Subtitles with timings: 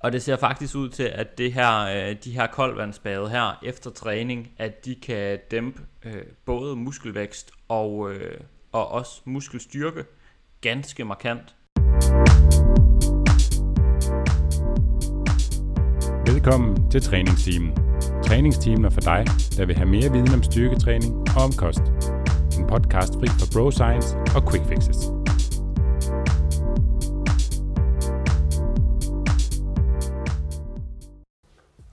[0.00, 3.90] Og det ser faktisk ud til, at det her, øh, de her koldvandsbade her efter
[3.90, 8.40] træning, at de kan dæmpe øh, både muskelvækst og, øh,
[8.72, 10.04] og også muskelstyrke
[10.60, 11.54] ganske markant.
[16.26, 17.76] Velkommen til træningsteamen.
[18.24, 19.24] Træningsteamen er for dig,
[19.56, 21.82] der vil have mere viden om styrketræning og om kost.
[22.58, 25.17] En podcast fri for bro science og quick fixes.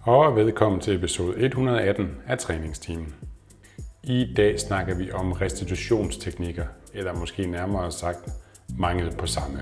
[0.08, 3.16] Og velkommen til episode 118 af træningsteamen.
[4.04, 8.30] I dag snakker vi om restitutionsteknikker, eller måske nærmere sagt
[8.78, 9.60] mangel på samme.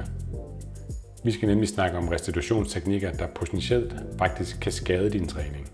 [1.24, 5.72] Vi skal nemlig snakke om restitutionsteknikker, der potentielt faktisk kan skade din træning.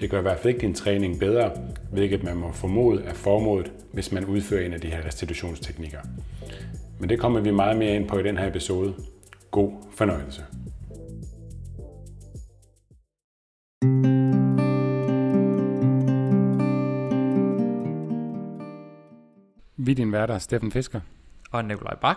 [0.00, 1.50] Det gør i hvert fald ikke din træning bedre,
[1.92, 6.00] hvilket man må formode er formålet, hvis man udfører en af de her restitutionsteknikker.
[6.98, 8.94] Men det kommer vi meget mere ind på i den her episode.
[9.50, 10.44] God fornøjelse.
[19.86, 21.00] Vi er din værter, Steffen Fisker.
[21.50, 22.16] Og Nikolaj Bak.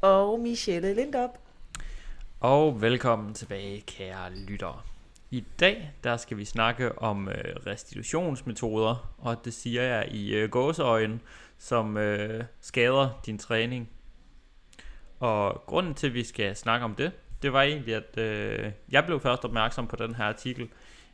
[0.00, 1.38] Og Michelle Lindop.
[2.40, 4.80] Og velkommen tilbage, kære lyttere.
[5.30, 10.50] I dag der skal vi snakke om øh, restitutionsmetoder, og det siger jeg i øh,
[10.50, 11.20] gåseøjen,
[11.58, 13.88] som øh, skader din træning.
[15.20, 17.12] Og grunden til, at vi skal snakke om det,
[17.42, 20.68] det var egentlig, at øh, jeg blev først opmærksom på den her artikel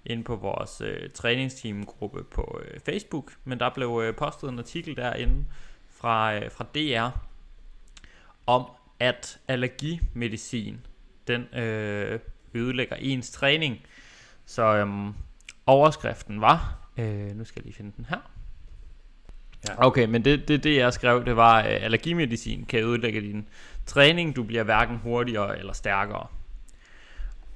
[0.06, 4.96] inde på vores øh, træningsteamgruppe på øh, Facebook, men der blev øh, postet en artikel
[4.96, 5.44] derinde
[6.00, 7.18] fra, øh, fra DR
[8.46, 8.66] om,
[9.00, 10.86] at allergimedicin
[11.26, 12.18] den øh,
[12.54, 13.80] ødelægger ens træning.
[14.46, 15.14] Så øhm,
[15.66, 18.30] overskriften var, øh, nu skal jeg lige finde den her.
[19.68, 19.86] Ja.
[19.86, 23.48] Okay, men det, det, det jeg skrev, det var, at allergimedicin kan ødelægge din
[23.86, 24.36] træning.
[24.36, 26.26] Du bliver hverken hurtigere eller stærkere.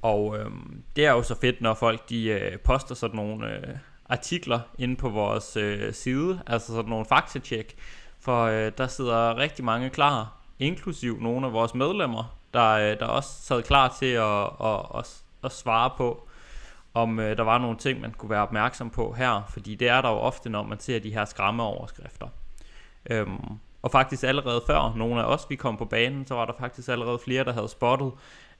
[0.01, 3.75] Og øhm, det er jo så fedt, når folk de øh, poster sådan nogle øh,
[4.05, 7.75] artikler inde på vores øh, side, altså sådan nogle faktatjek,
[8.21, 13.05] for øh, der sidder rigtig mange klar, inklusiv nogle af vores medlemmer, der, øh, der
[13.05, 16.27] også sad klar til at, at, at, at svare på,
[16.93, 20.01] om øh, der var nogle ting, man kunne være opmærksom på her, fordi det er
[20.01, 22.27] der jo ofte, når man ser de her skræmmeoverskrifter.
[23.09, 26.53] Øhm, og faktisk allerede før nogle af os, vi kom på banen, så var der
[26.59, 28.11] faktisk allerede flere, der havde spottet,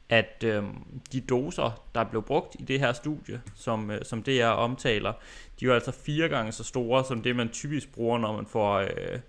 [0.09, 0.63] at øh,
[1.11, 5.13] de doser, der blev brugt i det her studie, som, øh, som DR omtaler,
[5.59, 8.77] de var altså fire gange så store, som det man typisk bruger, når man får
[8.77, 9.19] øh,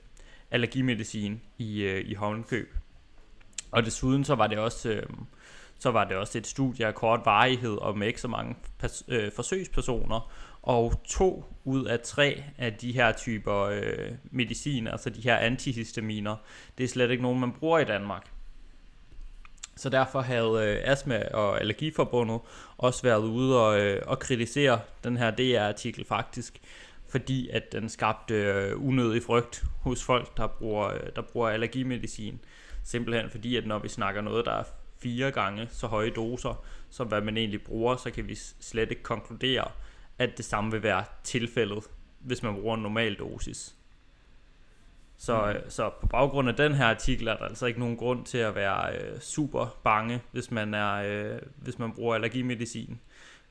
[0.52, 2.76] allergimedicin i, øh, i håndkøb.
[3.70, 4.88] Og desuden så var det også...
[4.88, 5.02] Øh,
[5.78, 9.04] så var det også et studie af kort varighed og med ikke så mange pers-
[9.08, 10.32] øh, forsøgspersoner.
[10.62, 16.36] Og to ud af tre af de her typer øh, medicin, altså de her antihistaminer,
[16.78, 18.30] det er slet ikke nogen, man bruger i Danmark.
[19.76, 22.40] Så derfor havde øh, Astma og Allergiforbundet
[22.78, 26.60] også været ude og, øh, og kritisere den her DR-artikel faktisk,
[27.12, 32.40] fordi at den skabte øh, unødig frygt hos folk, der bruger, øh, der bruger allergimedicin.
[32.84, 34.64] Simpelthen fordi, at når vi snakker noget, der er
[35.02, 39.02] fire gange så høje doser, som hvad man egentlig bruger, så kan vi slet ikke
[39.02, 39.70] konkludere,
[40.18, 41.84] at det samme vil være tilfældet,
[42.20, 43.74] hvis man bruger en normal dosis.
[45.18, 45.70] Så, mm.
[45.70, 48.54] så på baggrund af den her artikel er der altså ikke nogen grund til at
[48.54, 53.00] være øh, super bange, hvis man er øh, hvis man bruger allergimedicin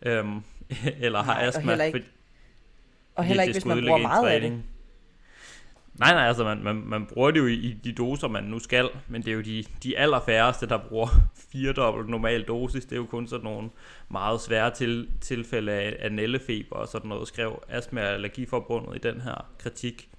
[0.01, 0.43] øhm,
[1.05, 1.61] eller har astma.
[1.61, 2.11] Og heller ikke,
[3.21, 4.63] og heller ikke hvis man bruger meget af det.
[5.93, 8.59] Nej, nej, altså man, man, man bruger det jo i, i de doser, man nu
[8.59, 11.07] skal, men det er jo de, de allerfærreste, der bruger
[11.51, 12.85] firedobbelt normal dosis.
[12.85, 13.69] Det er jo kun sådan nogle
[14.09, 19.21] meget svære til, tilfælde af, af nællefeber og sådan noget, skrev Astma Allergiforbundet i den
[19.21, 20.09] her kritik.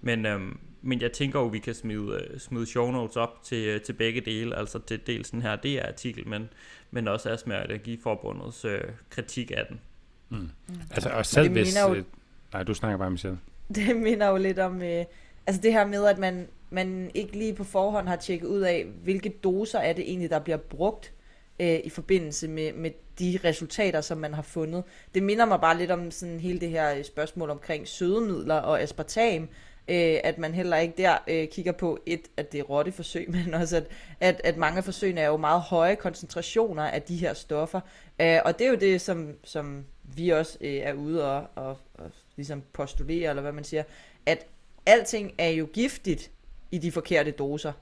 [0.00, 3.66] Men, øhm, men jeg tænker jo, vi kan smide, øh, smide show notes op til,
[3.66, 6.48] øh, til begge dele, altså til dels den her DR-artikel, men,
[6.90, 9.80] men også Astma Allergiforbundets øh, kritik af den.
[10.30, 10.36] Mm.
[10.36, 10.74] Mm.
[10.90, 11.76] Altså, og selv hvis...
[11.80, 11.94] Jo...
[11.94, 12.04] Øh,
[12.52, 13.38] nej, du snakker bare, Michelle.
[13.74, 15.04] det minder jo lidt om, øh,
[15.46, 18.86] altså det her med, at man, man ikke lige på forhånd har tjekket ud af,
[19.02, 21.12] hvilke doser er det egentlig, der bliver brugt
[21.60, 24.84] øh, i forbindelse med, med de resultater, som man har fundet.
[25.14, 29.48] Det minder mig bare lidt om sådan hele det her spørgsmål omkring sødemidler og aspartam,
[29.88, 33.54] øh, at man heller ikke der øh, kigger på et, at det er rotteforsøg, men
[33.54, 33.86] også at,
[34.20, 37.80] at, at mange af forsøgene er jo meget høje koncentrationer af de her stoffer.
[38.20, 39.84] Øh, og det er jo det, som, som
[40.16, 43.82] vi også øh, er ude og, og, og ligesom postulere, eller hvad man siger,
[44.26, 44.46] at
[44.86, 46.30] alting er jo giftigt
[46.70, 47.72] i de forkerte doser.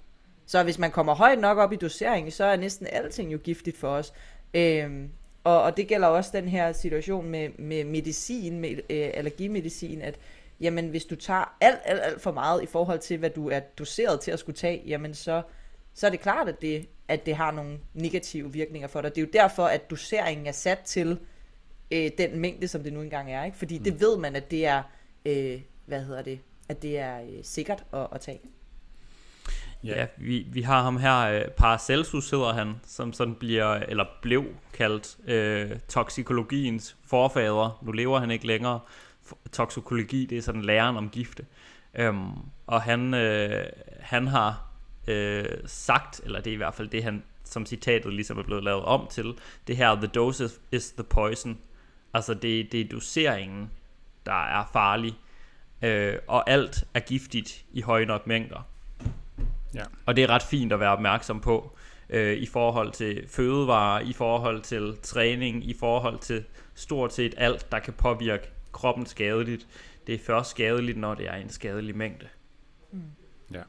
[0.47, 3.77] Så hvis man kommer højt nok op i doseringen, så er næsten alting jo giftigt
[3.77, 4.13] for os.
[4.55, 5.11] Øhm,
[5.45, 10.19] og, og det gælder også den her situation med, med medicin, med øh, allergimedicin, at
[10.61, 13.61] jamen, hvis du tager alt, alt, alt for meget i forhold til, hvad du er
[13.61, 15.43] doseret til at skulle tage, jamen så,
[15.95, 19.15] så er det klart, at det, at det har nogle negative virkninger for dig.
[19.15, 21.19] Det er jo derfor, at doseringen er sat til
[21.91, 23.45] øh, den mængde, som det nu engang er.
[23.45, 23.57] Ikke?
[23.57, 23.85] Fordi mm.
[23.85, 24.83] det ved man, at det er,
[25.27, 28.41] øh, hvad hedder det, at det er øh, sikkert at, at tage.
[29.85, 34.45] Ja, vi, vi har ham her, øh, Paracelsus hedder han, som sådan bliver, eller blev
[34.73, 37.79] kaldt øh, toksikologiens forfader.
[37.83, 38.81] Nu lever han ikke længere.
[39.53, 41.47] Toksikologi, det er sådan læren om gifte.
[41.95, 42.31] Øhm,
[42.67, 43.67] og han, øh,
[44.01, 44.71] han har
[45.09, 48.65] øh, sagt, eller det er i hvert fald det, han som citatet ligesom er blevet
[48.65, 49.35] lavet om til,
[49.67, 51.59] det her, the dose is the poison.
[52.15, 53.71] Altså det, det er doseringen,
[54.27, 55.15] der er farlig,
[55.83, 58.69] øh, og alt er giftigt i høje nok mængder.
[59.75, 59.83] Ja.
[60.07, 61.77] Og det er ret fint at være opmærksom på
[62.11, 66.45] øh, i forhold til fødevarer, i forhold til træning, i forhold til
[66.75, 69.67] stort set alt, der kan påvirke kroppen skadeligt.
[70.07, 72.27] Det er først skadeligt, når det er en skadelig mængde.
[72.93, 73.03] Mm.
[73.53, 73.63] Ja.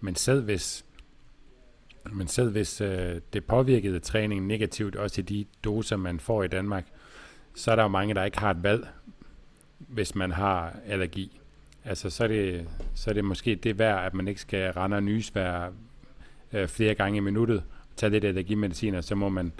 [0.00, 0.84] Men selv hvis,
[2.12, 6.48] men selv hvis øh, det påvirkede træningen negativt, også i de doser, man får i
[6.48, 6.86] Danmark,
[7.54, 8.88] så er der jo mange, der ikke har et valg,
[9.78, 11.40] hvis man har allergi.
[11.84, 14.96] Altså, så er det, så er det måske det værd, at man ikke skal rende
[14.96, 15.70] og nys hver,
[16.52, 17.62] øh, flere gange i minuttet,
[17.96, 19.52] tage lidt allergimedicin, og så må man,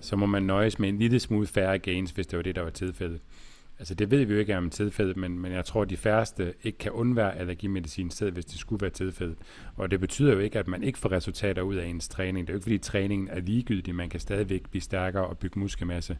[0.00, 2.62] så må man nøjes med en lille smule færre gains, hvis det var det, der
[2.62, 3.20] var tilfældet.
[3.78, 6.54] Altså det ved vi jo ikke om tilfældet, men, men jeg tror, at de færreste
[6.62, 9.36] ikke kan undvære allergimedicin selv, hvis det skulle være tilfældet.
[9.76, 12.46] Og det betyder jo ikke, at man ikke får resultater ud af ens træning.
[12.46, 13.94] Det er jo ikke, fordi træningen er ligegyldig.
[13.94, 16.18] Man kan stadigvæk blive stærkere og bygge muskelmasse.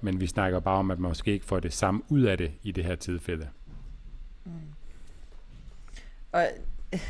[0.00, 2.52] Men vi snakker bare om, at man måske ikke får det samme ud af det
[2.62, 3.48] i det her tilfælde.
[4.44, 4.52] Mm.
[6.32, 6.46] Og
[6.92, 7.00] øh,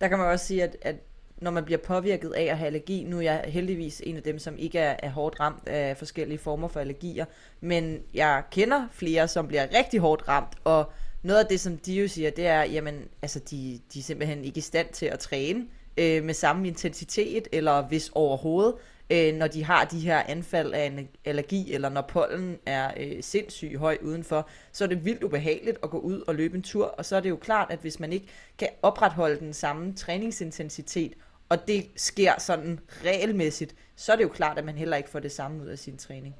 [0.00, 0.96] der kan man også sige, at, at
[1.36, 3.04] når man bliver påvirket af at have allergi.
[3.04, 6.38] Nu er jeg heldigvis en af dem, som ikke er, er hårdt ramt af forskellige
[6.38, 7.24] former for allergier,
[7.60, 10.92] men jeg kender flere, som bliver rigtig hårdt ramt, og
[11.22, 14.44] noget af det, som de jo siger, det er, jamen, altså, de, de er simpelthen
[14.44, 15.66] ikke i stand til at træne
[15.96, 18.74] øh, med samme intensitet, eller hvis overhovedet,
[19.10, 23.22] øh, når de har de her anfald af en allergi, eller når pollen er øh,
[23.22, 26.86] sindssygt høj udenfor, så er det vildt ubehageligt at gå ud og løbe en tur,
[26.86, 28.26] og så er det jo klart, at hvis man ikke
[28.58, 31.12] kan opretholde den samme træningsintensitet,
[31.48, 35.20] og det sker sådan regelmæssigt, så er det jo klart, at man heller ikke får
[35.20, 36.34] det samme ud af sin træning.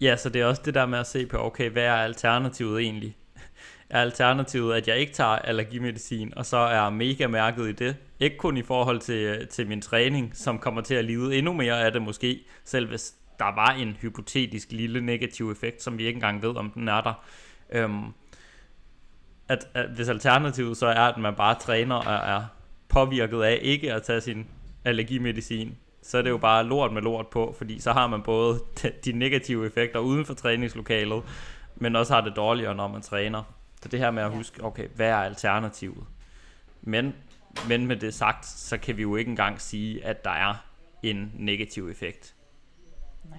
[0.00, 2.80] Ja, så det er også det der med at se på, okay, hvad er alternativet
[2.80, 3.16] egentlig?
[3.90, 7.96] Er alternativet, at jeg ikke tager allergimedicin, og så er mega mærket i det?
[8.20, 11.84] Ikke kun i forhold til, til min træning, som kommer til at lide endnu mere
[11.84, 16.16] af det måske, selv hvis der var en hypotetisk lille negativ effekt, som vi ikke
[16.16, 17.24] engang ved, om den er der.
[17.72, 18.04] Øhm,
[19.48, 22.42] at, at hvis alternativet så er, at man bare træner og er
[22.88, 24.46] påvirket af ikke at tage sin
[24.84, 28.60] allergimedicin, så er det jo bare lort med lort på, fordi så har man både
[29.04, 31.22] de negative effekter uden for træningslokalet,
[31.76, 33.59] men også har det dårligere, når man træner.
[33.82, 36.04] Så det her med at huske, okay, hvad er alternativet?
[36.82, 37.14] Men,
[37.68, 40.66] men med det sagt, så kan vi jo ikke engang sige, at der er
[41.02, 42.34] en negativ effekt.
[43.30, 43.38] Nej.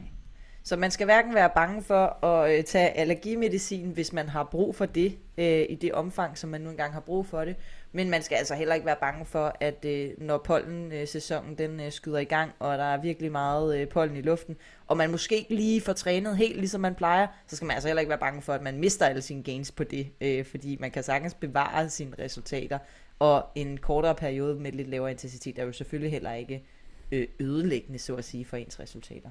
[0.63, 4.75] Så man skal hverken være bange for at øh, tage allergimedicin, hvis man har brug
[4.75, 7.55] for det, øh, i det omfang, som man nu engang har brug for det.
[7.93, 11.91] Men man skal altså heller ikke være bange for, at øh, når pollen-sæsonen den øh,
[11.91, 14.57] skyder i gang, og der er virkelig meget øh, pollen i luften,
[14.88, 17.89] og man måske ikke lige får trænet helt ligesom man plejer, så skal man altså
[17.89, 20.77] heller ikke være bange for, at man mister alle sine gains på det, øh, fordi
[20.79, 22.79] man kan sagtens bevare sine resultater,
[23.19, 26.63] og en kortere periode med lidt lavere intensitet er jo selvfølgelig heller ikke
[27.11, 29.30] øh, ødelæggende, så at sige, for ens resultater.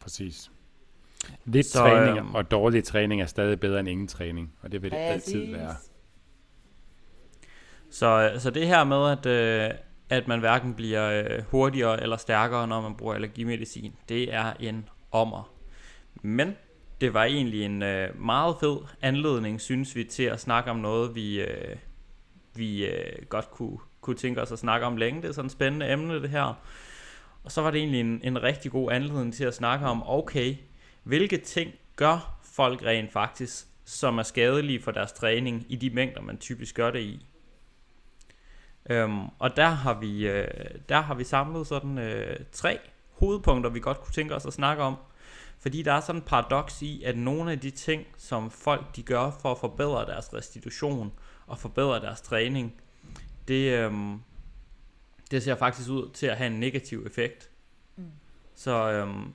[0.00, 0.50] Præcis.
[1.44, 4.82] Lidt så, træning øh, og dårlig træning er stadig bedre end ingen træning, og det
[4.82, 5.34] vil det præcis.
[5.34, 5.76] altid være.
[7.92, 9.70] Så, øh, så det her med, at, øh,
[10.10, 14.88] at man hverken bliver øh, hurtigere eller stærkere, når man bruger allergimedicin, det er en
[15.10, 15.52] ommer.
[16.22, 16.56] Men
[17.00, 21.14] det var egentlig en øh, meget fed anledning, synes vi, til at snakke om noget,
[21.14, 21.76] vi, øh,
[22.54, 25.22] vi øh, godt kunne, kunne tænke os at snakke om længe.
[25.22, 26.62] Det er sådan et spændende emne, det her.
[27.44, 30.56] Og så var det egentlig en, en rigtig god anledning til at snakke om, okay,
[31.02, 36.20] hvilke ting gør folk rent faktisk, som er skadelige for deres træning i de mængder,
[36.20, 37.26] man typisk gør det i.
[38.90, 40.48] Øhm, og der har vi, øh,
[40.88, 42.78] der har vi samlet sådan øh, tre
[43.10, 44.96] hovedpunkter, vi godt kunne tænke os at snakke om.
[45.58, 49.02] Fordi der er sådan en paradoks i, at nogle af de ting, som folk de
[49.02, 51.12] gør for at forbedre deres restitution
[51.46, 52.74] og forbedre deres træning,
[53.48, 54.20] det, øhm,
[55.30, 57.50] det ser faktisk ud til at have en negativ effekt.
[57.96, 58.04] Mm.
[58.54, 59.32] Så øhm,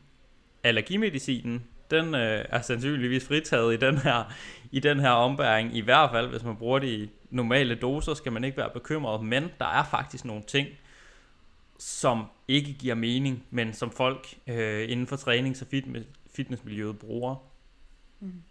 [0.64, 4.34] allergimedicinen, den øh, er sandsynligvis fritaget i den her
[4.72, 8.32] i den her ombæring, i hvert fald hvis man bruger det i normale doser, skal
[8.32, 10.68] man ikke være bekymret, men der er faktisk nogle ting,
[11.80, 15.68] som ikke giver mening, men som folk øh, inden for trænings- og
[16.36, 17.36] fitnessmiljøet bruger.
[18.20, 18.44] Mm.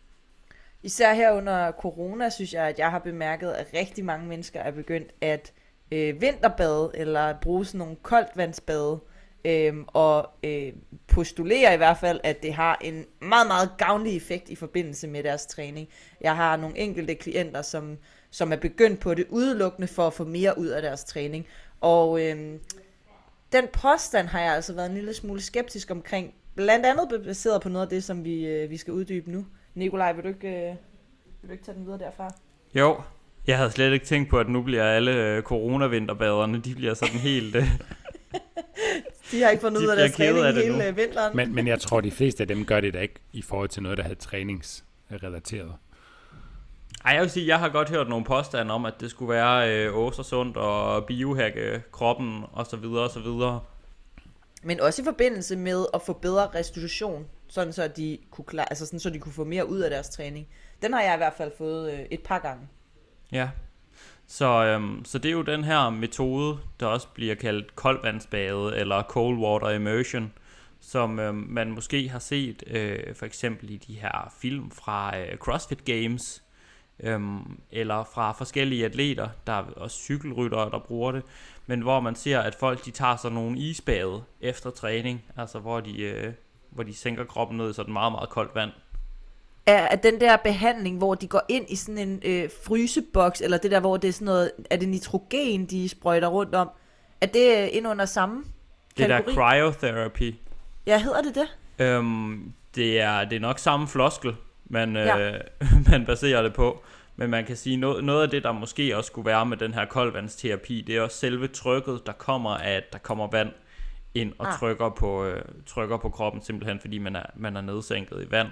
[0.82, 4.70] Især her under corona, synes jeg, at jeg har bemærket, at rigtig mange mennesker er
[4.70, 5.52] begyndt at
[5.90, 9.00] øh, vinterbade, eller bruge sådan nogle koldtvandsbade,
[9.44, 10.72] øh, og øh,
[11.06, 15.22] postulerer i hvert fald, at det har en meget, meget gavnlig effekt i forbindelse med
[15.22, 15.88] deres træning.
[16.20, 17.98] Jeg har nogle enkelte klienter, som,
[18.36, 21.46] som er begyndt på det udelukkende for at få mere ud af deres træning.
[21.80, 22.36] Og øh,
[23.52, 27.68] den påstand har jeg altså været en lille smule skeptisk omkring, blandt andet baseret på
[27.68, 29.46] noget af det, som vi, øh, vi skal uddybe nu.
[29.74, 30.74] Nikolaj, vil du ikke, øh,
[31.42, 32.34] vil du ikke tage den videre derfra?
[32.74, 33.00] Jo,
[33.46, 37.18] jeg havde slet ikke tænkt på, at nu bliver alle øh, coronavinterbaderne, de bliver sådan
[37.18, 37.56] helt...
[37.56, 37.62] Øh,
[39.32, 40.84] de har ikke fundet ud af deres træning af hele nu.
[40.84, 41.36] Øh, vinteren.
[41.36, 43.82] Men, men jeg tror, de fleste af dem gør det da ikke i forhold til
[43.82, 45.72] noget, der havde træningsrelateret.
[47.06, 49.86] Ej, jeg vil sige, jeg har godt hørt nogle påstande om, at det skulle være
[49.86, 53.60] øh, sundt og biohacke kroppen og så videre og så videre.
[54.62, 58.86] Men også i forbindelse med at få bedre restitution, sådan så de kunne klare, altså
[58.86, 60.48] sådan så de kunne få mere ud af deres træning.
[60.82, 62.68] Den har jeg i hvert fald fået øh, et par gange.
[63.32, 63.48] Ja.
[64.26, 69.02] Så, øhm, så det er jo den her metode, der også bliver kaldt koldvandsbade eller
[69.02, 70.32] cold water immersion,
[70.80, 75.36] som øhm, man måske har set øh, for eksempel i de her film fra øh,
[75.36, 76.42] CrossFit Games,
[77.00, 81.22] øhm, eller fra forskellige atleter, der er også cykelryttere, der bruger det,
[81.66, 85.80] men hvor man ser, at folk de tager sig nogle isbade efter træning, altså hvor
[85.80, 86.32] de, øh,
[86.70, 88.70] hvor de sænker kroppen ned i sådan meget, meget koldt vand.
[89.66, 93.58] Er, er den der behandling, hvor de går ind i sådan en øh, fryseboks, eller
[93.58, 96.70] det der, hvor det er sådan noget, er det nitrogen, de sprøjter rundt om,
[97.20, 98.44] er det øh, ind under samme
[98.96, 99.34] Det kategori?
[99.34, 100.34] der cryotherapy.
[100.86, 101.48] Ja, hedder det det?
[101.86, 104.36] Øhm, det, er, det er nok samme floskel,
[104.66, 105.34] man, ja.
[105.34, 105.40] øh,
[105.90, 106.84] man baserer det på.
[107.16, 109.74] Men man kan sige, noget, noget af det, der måske også skulle være med den
[109.74, 113.52] her koldvandsterapi, det er også selve trykket, der kommer af, at der kommer vand
[114.14, 114.58] ind og ah.
[114.58, 118.48] trykker, på, øh, trykker på kroppen, simpelthen fordi man er, man er nedsænket i vand.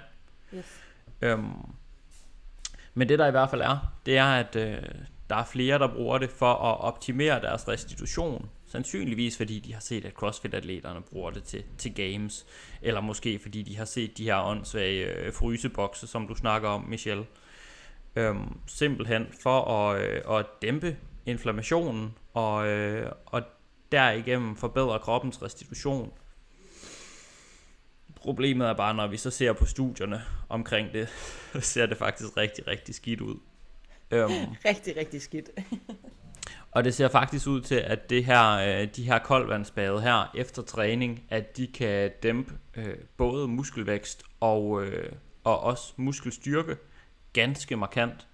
[0.55, 0.81] Yes.
[1.21, 1.51] Øhm,
[2.93, 4.77] men det der i hvert fald er, det er, at øh,
[5.29, 8.49] der er flere, der bruger det for at optimere deres restitution.
[8.75, 12.45] Sandsynligvis fordi de har set, at CrossFit-atleterne bruger det til, til games.
[12.81, 16.81] Eller måske fordi de har set de her åndssvage øh, frysebokse, som du snakker om,
[16.81, 17.25] Michelle.
[18.15, 23.41] Øhm, simpelthen for at, øh, at dæmpe inflammationen og, øh, og
[23.91, 26.13] derigennem forbedre kroppens restitution.
[28.15, 31.09] Problemet er bare, når vi så ser på studierne omkring det,
[31.53, 33.35] så ser det faktisk rigtig, rigtig skidt ud.
[34.11, 34.31] Øhm,
[34.65, 35.49] rigtig, rigtig skidt.
[36.75, 40.61] og det ser faktisk ud til, at det her, øh, de her koldvandsbade her efter
[40.61, 45.11] træning, at de kan dæmpe øh, både muskelvækst og, øh,
[45.43, 46.77] og også muskelstyrke
[47.33, 48.27] ganske markant.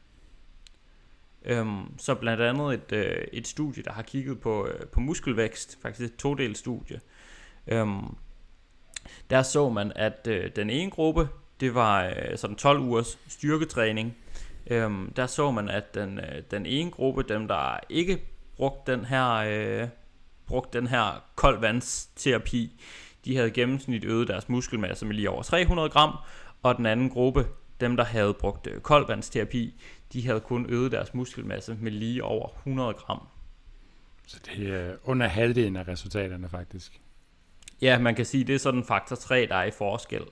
[1.46, 5.82] Øhm, så blandt andet et, øh, et studie, der har kigget på, øh, på muskelvækst,
[5.82, 7.02] faktisk et todelt studie.
[7.68, 8.16] Øhm,
[9.30, 11.30] der så man, at øh, den ene gruppe,
[11.60, 14.18] det var øh, sådan 12 ugers styrketræning.
[14.68, 18.22] Øhm, der så man, at den, øh, den ene gruppe, dem der ikke
[18.62, 19.88] brugte den her, øh,
[20.48, 22.82] brugte den her koldvandsterapi,
[23.25, 26.18] de havde gennemsnit øget deres muskelmasse med lige over 300 gram,
[26.63, 27.48] og den anden gruppe,
[27.80, 29.82] dem der havde brugt øh, koldvandsterapi,
[30.13, 33.27] de havde kun øget deres muskelmasse med lige over 100 gram.
[34.27, 37.01] Så det er under halvdelen af resultaterne faktisk.
[37.82, 40.24] Ja, man kan sige, det er sådan faktor 3, der er i forskel.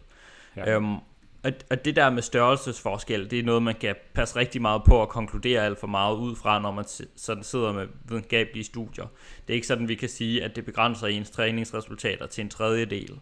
[0.55, 0.75] Ja.
[0.75, 0.95] Øhm,
[1.43, 5.01] og, og det der med størrelsesforskel, det er noget, man kan passe rigtig meget på
[5.01, 9.05] at konkludere alt for meget ud fra, når man sådan sidder med videnskabelige studier.
[9.47, 13.19] Det er ikke sådan, vi kan sige, at det begrænser ens træningsresultater til en tredjedel.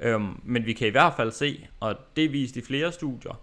[0.00, 3.40] Øhm, men vi kan i hvert fald se, og det er vist i flere studier,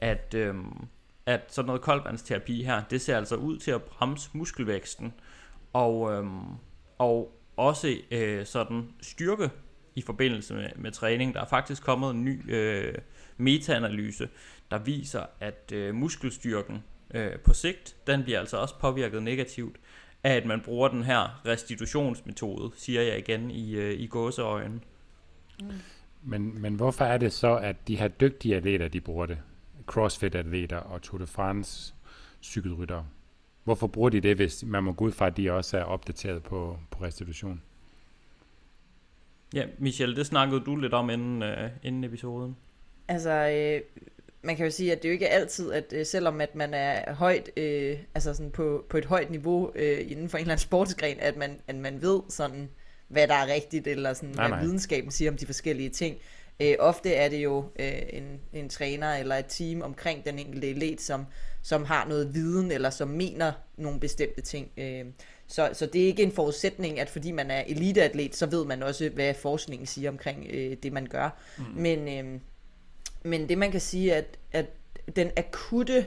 [0.00, 0.86] at, øhm,
[1.26, 5.12] at sådan noget koldvandsterapi her, det ser altså ud til at bremse muskelvæksten,
[5.72, 6.40] og, øhm,
[6.98, 9.50] og også øh, sådan styrke
[9.94, 11.34] i forbindelse med, med træning.
[11.34, 12.94] Der er faktisk kommet en ny øh,
[13.36, 14.28] metaanalyse,
[14.70, 16.84] der viser, at øh, muskelstyrken
[17.14, 19.76] øh, på sigt, den bliver altså også påvirket negativt
[20.24, 24.80] af, at man bruger den her restitutionsmetode, siger jeg igen i, øh, i gåseøjne.
[25.60, 25.68] Mm.
[26.22, 29.38] Men, men hvorfor er det så, at de her dygtige atleter, de bruger det?
[29.86, 31.94] CrossFit-atleter og Tour de France
[32.42, 33.06] cykelryttere.
[33.64, 36.42] Hvorfor bruger de det, hvis man må gå ud fra, at de også er opdateret
[36.42, 37.62] på, på restitution?
[39.54, 42.56] Ja, Michelle, det snakkede du lidt om inden, uh, inden episoden.
[43.08, 43.80] Altså, øh,
[44.42, 46.74] man kan jo sige, at det er jo ikke altid, at øh, selvom at man
[46.74, 50.52] er højt, øh, altså sådan på, på et højt niveau øh, inden for en eller
[50.52, 52.68] anden sportsgren, at man, at man ved sådan,
[53.08, 54.64] hvad der er rigtigt, eller sådan, nej, hvad nej.
[54.64, 56.16] videnskaben siger om de forskellige ting.
[56.60, 60.70] Øh, ofte er det jo øh, en, en træner eller et team omkring den enkelte
[60.70, 61.26] elit, som,
[61.62, 64.70] som har noget viden, eller som mener nogle bestemte ting.
[64.76, 65.04] Øh,
[65.46, 68.82] så, så det er ikke en forudsætning, at fordi man er eliteatlet, så ved man
[68.82, 71.38] også, hvad forskningen siger omkring øh, det, man gør.
[71.58, 71.64] Mm.
[71.76, 72.40] Men, øh,
[73.24, 74.66] men det man kan sige, at, at
[75.16, 76.06] den akutte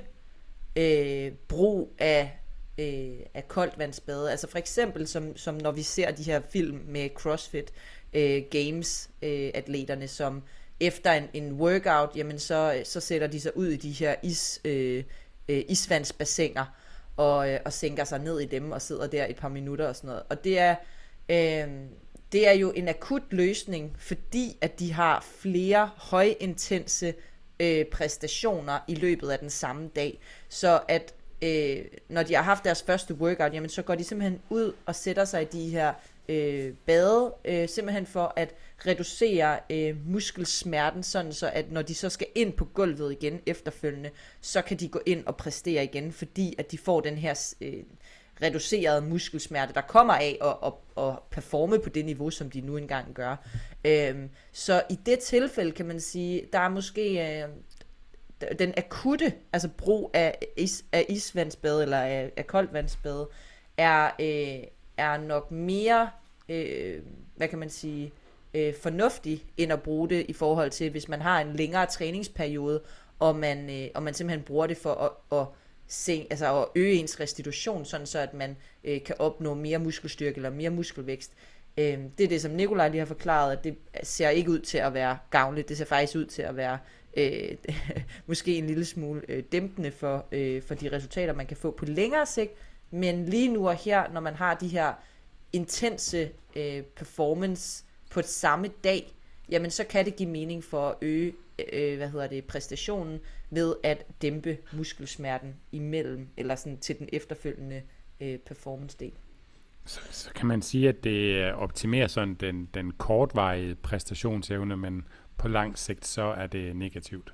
[0.75, 2.39] øh, brug af
[2.77, 4.31] øh, af koldvandsbade.
[4.31, 7.73] Altså for eksempel, som, som når vi ser de her film med CrossFit
[8.13, 10.43] øh, Games øh, atleterne, som
[10.79, 14.61] efter en, en workout, jamen så, så sætter de sig ud i de her is,
[14.65, 15.03] øh,
[15.49, 16.65] øh, isvandsbassiner
[17.17, 19.95] og, øh, og sænker sig ned i dem og sidder der et par minutter og
[19.95, 20.23] sådan noget.
[20.29, 20.75] Og det er,
[21.29, 21.67] øh,
[22.35, 27.13] det er jo en akut løsning, fordi at de har flere højintense
[27.59, 30.19] øh, præstationer i løbet af den samme dag.
[30.49, 34.41] Så at øh, når de har haft deres første workout, jamen så går de simpelthen
[34.49, 35.93] ud og sætter sig i de her
[36.29, 38.55] øh, bade, øh, simpelthen for at
[38.87, 44.09] reducere øh, muskelsmerten, sådan så at når de så skal ind på gulvet igen efterfølgende,
[44.41, 47.83] så kan de gå ind og præstere igen, fordi at de får den her øh,
[48.41, 52.77] reduceret muskelsmerte, der kommer af at, at, at performe på det niveau, som de nu
[52.77, 53.35] engang gør.
[53.85, 57.49] Øhm, så i det tilfælde kan man sige, der er måske øh,
[58.59, 63.25] den akutte, altså brug af, is, af isvandsbad eller af, af koldvandsbad,
[63.77, 66.09] er, øh, er nok mere,
[66.49, 67.01] øh,
[67.35, 68.11] hvad kan man sige,
[68.53, 72.81] øh, fornuftig, end at bruge det i forhold til, hvis man har en længere træningsperiode,
[73.19, 75.45] og man, øh, og man simpelthen bruger det for at, at,
[75.87, 80.35] se, altså at øge ens restitution, sådan så at man øh, kan opnå mere muskelstyrke
[80.35, 81.31] eller mere muskelvækst.
[81.77, 84.77] Øh, det er det, som Nikolaj lige har forklaret, at det ser ikke ud til
[84.77, 85.69] at være gavnligt.
[85.69, 86.77] Det ser faktisk ud til at være
[87.17, 87.57] øh,
[88.27, 91.85] måske en lille smule øh, dæmpende for, øh, for de resultater, man kan få på
[91.85, 92.51] længere sigt.
[92.91, 94.93] Men lige nu og her, når man har de her
[95.53, 99.13] intense øh, performance på samme dag,
[99.49, 101.33] jamen så kan det give mening for at øge
[101.73, 103.19] øh, hvad hedder det, præstationen
[103.49, 107.81] ved at dæmpe muskelsmerten imellem, eller sådan til den efterfølgende
[108.21, 109.11] øh, performance-del.
[109.85, 115.07] Så, så kan man sige, at det optimerer sådan den, den kortvarige præstationsevne, men
[115.37, 117.33] på lang sigt så er det negativt.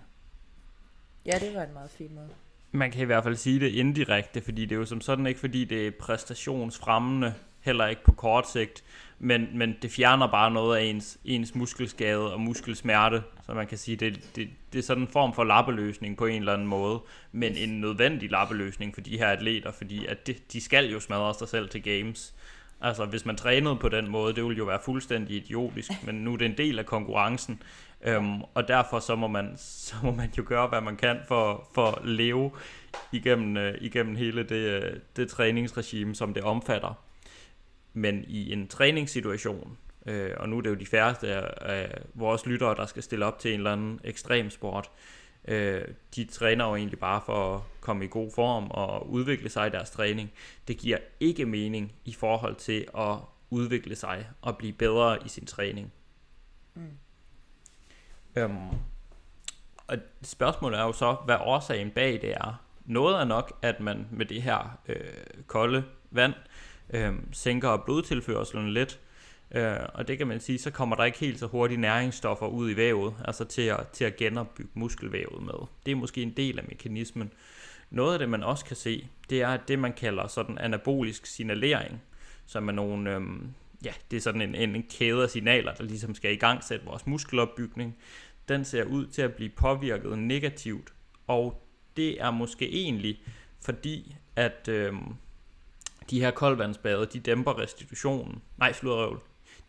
[1.25, 2.29] Ja, det var en meget fin måde.
[2.71, 5.39] Man kan i hvert fald sige det indirekte, fordi det er jo som sådan ikke,
[5.39, 8.83] fordi det er præstationsfremmende, heller ikke på kort sigt,
[9.19, 13.77] men, men det fjerner bare noget af ens, ens muskelskade og muskelsmerte, så man kan
[13.77, 16.99] sige, det, det, det er sådan en form for lappeløsning på en eller anden måde,
[17.31, 21.33] men en nødvendig lappeløsning for de her atleter, fordi at det, de skal jo smadre
[21.33, 22.35] sig selv til games.
[22.81, 26.33] Altså, hvis man trænede på den måde, det ville jo være fuldstændig idiotisk, men nu
[26.33, 27.61] er det en del af konkurrencen,
[28.03, 29.53] øhm, og derfor så må, man,
[29.87, 32.51] så må man jo gøre, hvad man kan for, for at leve
[33.11, 37.10] igennem, øh, igennem hele det, øh, det træningsregime, som det omfatter.
[37.93, 42.45] Men i en træningssituation, øh, og nu er det jo de færreste af, af vores
[42.45, 44.91] lyttere, der skal stille op til en eller anden ekstremsport,
[45.47, 45.81] øh,
[46.15, 49.69] de træner jo egentlig bare for at komme i god form og udvikle sig i
[49.69, 50.31] deres træning.
[50.67, 53.15] Det giver ikke mening i forhold til at
[53.49, 55.93] udvikle sig og blive bedre i sin træning.
[56.73, 56.97] Mm.
[58.35, 58.69] Øhm,
[59.87, 62.63] og spørgsmålet er jo så, hvad årsagen bag det er.
[62.85, 65.13] Noget er nok, at man med det her øh,
[65.47, 68.99] kolde vand øh, øh, sænker blodtilførselen lidt,
[69.51, 72.71] øh, og det kan man sige, så kommer der ikke helt så hurtigt næringsstoffer ud
[72.71, 75.67] i vævet, altså til at, til at genopbygge muskelvævet med.
[75.85, 77.31] Det er måske en del af mekanismen.
[77.89, 82.01] Noget af det, man også kan se, det er det, man kalder sådan anabolisk signalering,
[82.45, 83.21] som er nogle, øh,
[83.85, 86.85] ja, det er sådan en, en kæde af signaler, der ligesom skal i gang sætte
[86.85, 87.97] vores muskelopbygning.
[88.47, 90.93] Den ser ud til at blive påvirket negativt,
[91.27, 93.21] og det er måske egentlig
[93.61, 94.93] fordi, at øh,
[96.11, 98.41] de her koldvandsbade, de dæmper restitutionen.
[98.57, 99.19] Nej, sludrøvl.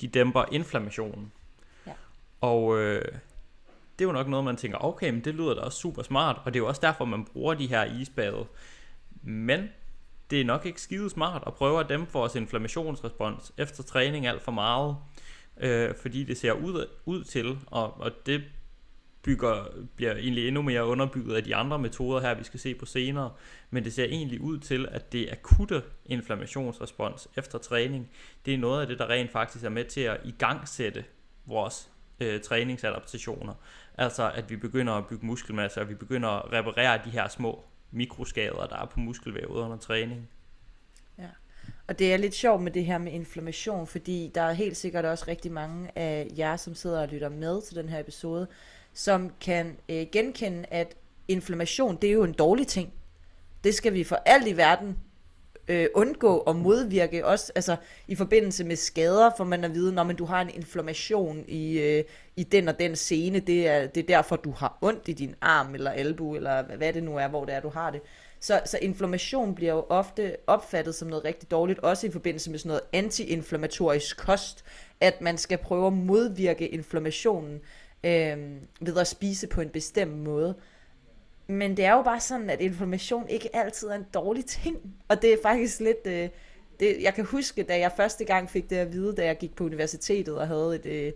[0.00, 1.33] De dæmper inflammationen.
[1.87, 1.92] Ja.
[2.40, 3.05] Og øh,
[3.98, 6.37] det er jo nok noget, man tænker, okay, men det lyder da også super smart,
[6.44, 8.46] og det er jo også derfor, man bruger de her isbade.
[9.22, 9.68] Men
[10.31, 14.42] det er nok ikke skide smart at prøve at dæmpe vores inflammationsrespons efter træning alt
[14.42, 14.96] for meget,
[15.61, 18.42] øh, fordi det ser ud, ud til, og, og det
[19.22, 19.64] bygger,
[19.96, 23.32] bliver egentlig endnu mere underbygget af de andre metoder her, vi skal se på senere,
[23.70, 28.11] men det ser egentlig ud til, at det akutte inflammationsrespons efter træning,
[28.46, 31.04] det er noget af det, der rent faktisk er med til at igangsætte
[31.46, 33.54] vores øh, træningsadaptationer.
[33.98, 37.64] Altså at vi begynder at bygge muskelmasse, og vi begynder at reparere de her små
[37.90, 40.28] mikroskader, der er på muskelvævet under træning.
[41.18, 41.28] Ja.
[41.88, 45.04] Og det er lidt sjovt med det her med inflammation, fordi der er helt sikkert
[45.04, 48.46] også rigtig mange af jer, som sidder og lytter med til den her episode,
[48.94, 50.96] som kan øh, genkende, at
[51.28, 52.92] inflammation, det er jo en dårlig ting.
[53.64, 54.96] Det skal vi for alt i verden
[55.68, 57.76] øh, undgå og modvirke, også altså,
[58.09, 61.78] i forbindelse med skader, for man at vide, når man, du har en inflammation i,
[61.78, 62.05] øh,
[62.37, 65.35] i den og den scene, det er, det er derfor, du har ondt i din
[65.40, 68.00] arm eller albu, eller hvad det nu er, hvor det er, du har det.
[68.40, 72.59] Så, så inflammation bliver jo ofte opfattet som noget rigtig dårligt, også i forbindelse med
[72.59, 74.64] sådan noget antiinflammatorisk kost,
[75.00, 77.61] at man skal prøve at modvirke inflammationen
[78.05, 78.38] øh,
[78.81, 80.55] ved at spise på en bestemt måde.
[81.47, 84.77] Men det er jo bare sådan, at information ikke altid er en dårlig ting.
[85.09, 86.07] Og det er faktisk lidt...
[86.07, 86.29] Øh,
[86.81, 89.55] det, jeg kan huske, da jeg første gang fik det at vide, da jeg gik
[89.57, 91.12] på universitetet og havde et, øh,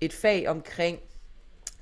[0.00, 0.98] et fag omkring...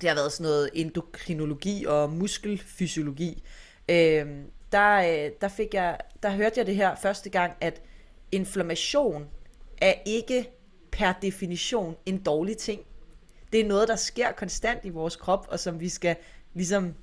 [0.01, 3.43] Det har været sådan noget endokrinologi og muskelfysiologi.
[3.89, 4.27] Øh,
[4.73, 7.83] der, øh, der, fik jeg, der hørte jeg det her første gang, at
[8.33, 9.27] inflammation
[9.81, 10.51] er ikke
[10.91, 12.81] per definition en dårlig ting.
[13.53, 16.17] Det er noget, der sker konstant i vores krop, og som vi skal
[16.55, 16.95] ligesom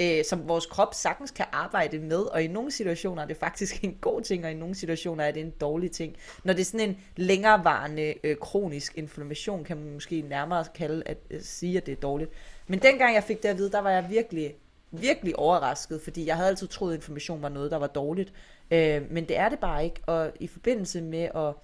[0.00, 3.84] øh, som vores krop sagtens kan arbejde med, og i nogle situationer er det faktisk
[3.84, 6.16] en god ting, og i nogle situationer er det en dårlig ting.
[6.44, 11.18] Når det er sådan en længerevarende øh, kronisk inflammation, kan man måske nærmere kalde at
[11.30, 12.30] øh, sige, at det er dårligt.
[12.66, 14.54] Men dengang jeg fik det at vide, der var jeg virkelig,
[14.90, 18.32] virkelig overrasket, fordi jeg havde altid troet, at inflammation var noget, der var dårligt.
[18.70, 21.54] Øh, men det er det bare ikke, og i forbindelse med at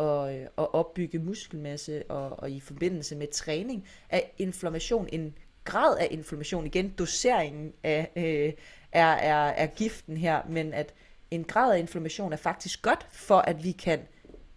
[0.00, 5.34] og, øh, og opbygge muskelmasse og, og i forbindelse med træning, er inflammation en
[5.64, 8.52] grad af inflammation, igen doseringen af, øh,
[8.92, 10.94] er, er, er giften her, men at
[11.30, 14.00] en grad af inflammation er faktisk godt for, at vi kan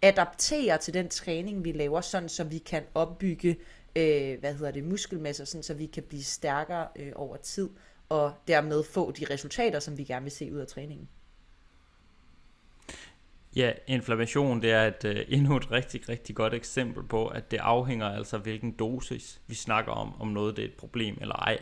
[0.02, 3.56] adaptere til den træning, vi laver, sådan så vi kan opbygge
[3.96, 7.68] øh, hvad hedder det, muskelmasse, sådan så vi kan blive stærkere øh, over tid,
[8.08, 11.08] og dermed få de resultater, som vi gerne vil se ud af træningen.
[13.56, 17.56] Ja, inflammation det er et, uh, endnu et rigtig, rigtig godt eksempel på, at det
[17.56, 21.58] afhænger altså hvilken dosis vi snakker om, om noget det er et problem eller ej.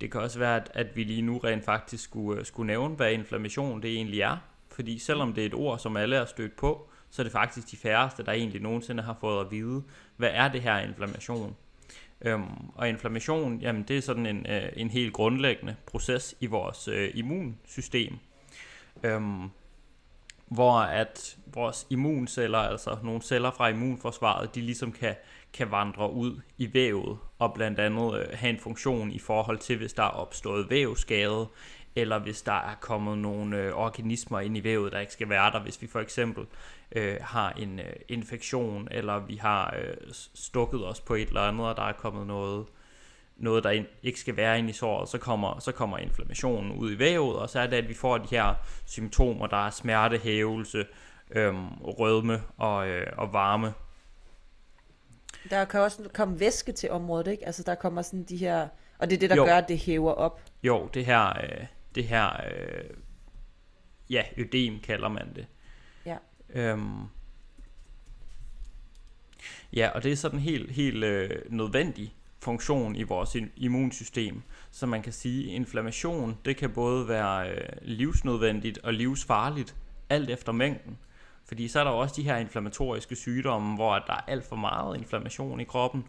[0.00, 2.94] Det kan også være, at, at vi lige nu rent faktisk skulle, øh, skulle nævne,
[2.94, 4.36] hvad inflammation det egentlig er.
[4.70, 7.70] Fordi selvom det er et ord, som alle er stødt på, så er det faktisk
[7.70, 9.82] de færreste, der egentlig nogensinde har fået at vide,
[10.16, 11.56] hvad er det her inflammation?
[12.20, 16.88] Øhm, og inflammation, jamen det er sådan en, øh, en helt grundlæggende proces i vores
[16.88, 18.18] øh, immunsystem.
[19.02, 19.50] Øhm,
[20.52, 25.14] hvor at vores immunceller, altså nogle celler fra immunforsvaret, de ligesom kan,
[25.52, 29.76] kan vandre ud i vævet og blandt andet øh, have en funktion i forhold til,
[29.76, 31.46] hvis der er opstået vævskade,
[31.96, 35.50] eller hvis der er kommet nogle øh, organismer ind i vævet, der ikke skal være
[35.50, 36.46] der, hvis vi for eksempel
[36.96, 39.96] øh, har en øh, infektion, eller vi har øh,
[40.34, 42.81] stukket os på et eller andet, og der er kommet noget øh,
[43.42, 46.98] noget, der ikke skal være inde i såret, så kommer, så kommer inflammationen ud i
[46.98, 48.54] vævet, og så er det, at vi får de her
[48.86, 50.86] symptomer, der er smerte, hævelse,
[51.30, 53.74] øhm, rødme og, øh, og varme.
[55.50, 57.46] Der kan også komme væske til området, ikke?
[57.46, 59.44] Altså der kommer sådan de her, og det er det, der jo.
[59.44, 60.40] gør, at det hæver op.
[60.62, 62.84] Jo, det her, øh, det her, øh,
[64.10, 65.46] ja, ødem kalder man det.
[66.06, 66.16] Ja.
[66.50, 67.02] Øhm,
[69.72, 74.42] ja, og det er sådan helt, helt øh, nødvendigt funktion i vores immunsystem.
[74.70, 79.76] Så man kan sige, at inflammation det kan både være øh, livsnødvendigt og livsfarligt,
[80.10, 80.98] alt efter mængden.
[81.44, 84.96] Fordi så er der også de her inflammatoriske sygdomme, hvor der er alt for meget
[84.96, 86.04] inflammation i kroppen.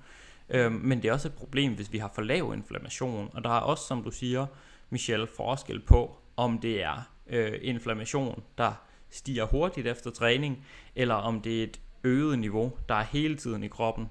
[0.50, 3.30] Øh, men det er også et problem, hvis vi har for lav inflammation.
[3.34, 4.46] Og der er også, som du siger,
[4.90, 8.72] Michelle, forskel på, om det er øh, inflammation, der
[9.10, 10.66] stiger hurtigt efter træning,
[10.96, 14.10] eller om det er et øget niveau, der er hele tiden i kroppen,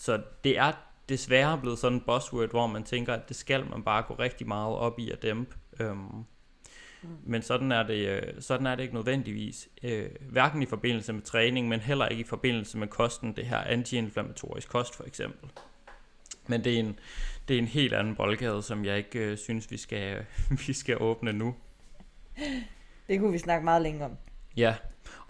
[0.00, 0.72] så det er
[1.08, 4.48] desværre blevet sådan en buzzword, hvor man tænker, at det skal man bare gå rigtig
[4.48, 5.56] meget op i at dæmpe.
[5.80, 7.08] Øhm, mm.
[7.24, 9.68] Men sådan er, det, øh, sådan er det ikke nødvendigvis.
[9.82, 13.58] Øh, hverken i forbindelse med træning, men heller ikke i forbindelse med kosten, det her
[13.58, 15.50] antiinflammatorisk kost for eksempel.
[16.46, 16.98] Men det er en,
[17.48, 20.24] det er en helt anden boldgade, som jeg ikke øh, synes, vi skal,
[20.66, 21.54] vi skal åbne nu.
[23.08, 24.16] Det kunne vi snakke meget længere om.
[24.56, 24.74] Ja,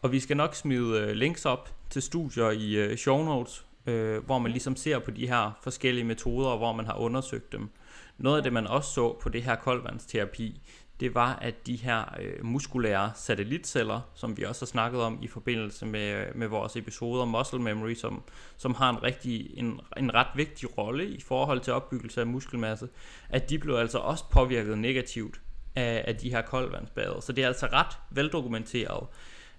[0.02, 4.24] og vi skal nok smide øh, links op til studier i øh, show notes, øh,
[4.24, 7.70] hvor man ligesom ser på de her forskellige metoder, hvor man har undersøgt dem.
[8.18, 10.60] Noget af det, man også så på det her koldvandsterapi,
[11.00, 15.26] det var, at de her øh, muskulære satellitceller, som vi også har snakket om i
[15.28, 18.22] forbindelse med, øh, med vores episode om muscle memory, som,
[18.56, 22.88] som har en, rigtig, en, en ret vigtig rolle i forhold til opbyggelse af muskelmasse,
[23.28, 25.40] at de blev altså også påvirket negativt
[25.76, 27.20] af, af de her koldvandsbader.
[27.20, 29.06] Så det er altså ret veldokumenteret,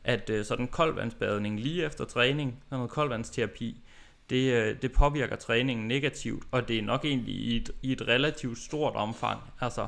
[0.03, 3.83] at øh, sådan koldvandsbadning lige efter træning, sådan noget koldvandsterapi,
[4.29, 8.07] det, øh, det påvirker træningen negativt, og det er nok egentlig i et, i et
[8.07, 9.41] relativt stort omfang.
[9.61, 9.87] Altså,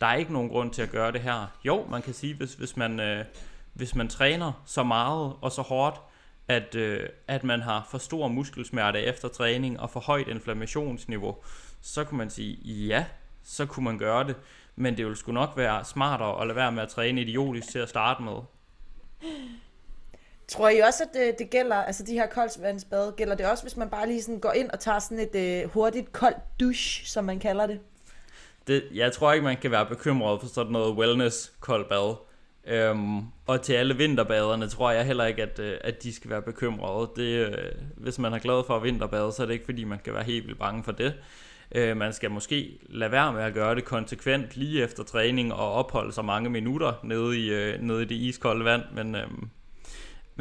[0.00, 1.46] der er ikke nogen grund til at gøre det her.
[1.64, 3.24] Jo, man kan sige, hvis, hvis, man, øh,
[3.72, 6.00] hvis man træner så meget og så hårdt,
[6.48, 11.36] at, øh, at man har for stor muskelsmerte efter træning og for højt inflammationsniveau,
[11.80, 13.04] så kunne man sige, ja,
[13.42, 14.36] så kunne man gøre det.
[14.76, 17.78] Men det ville sgu nok være smartere at lade være med at træne idiotisk til
[17.78, 18.36] at starte med.
[20.52, 23.76] Tror I også, at det, det gælder, altså de her koldsvandsbade, gælder det også, hvis
[23.76, 27.24] man bare lige sådan går ind og tager sådan et øh, hurtigt koldt douche, som
[27.24, 27.80] man kalder det?
[28.66, 28.84] det?
[28.94, 32.14] Jeg tror ikke, man kan være bekymret for sådan noget wellness koldt bad.
[32.66, 36.42] Øhm, og til alle vinterbaderne tror jeg heller ikke, at, øh, at de skal være
[36.42, 37.10] bekymrede.
[37.16, 39.98] Det, øh, hvis man er glad for at vinterbade, så er det ikke fordi, man
[40.04, 41.14] kan være helt vildt bange for det.
[41.74, 45.72] Øh, man skal måske lade være med at gøre det konsekvent lige efter træning og
[45.72, 49.26] opholde sig mange minutter nede i, øh, nede i det iskolde vand, men, øh,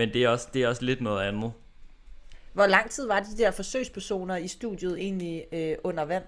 [0.01, 1.53] men det, er også, det er også lidt noget andet.
[2.53, 6.23] Hvor lang tid var de der forsøgspersoner i studiet egentlig øh, under vand?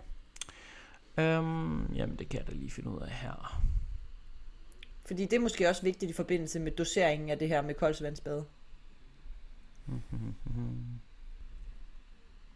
[1.18, 3.64] Øhm, jamen, det kan jeg da lige finde ud af her.
[5.06, 8.46] Fordi det er måske også vigtigt i forbindelse med doseringen af det her med koldsvandsbade.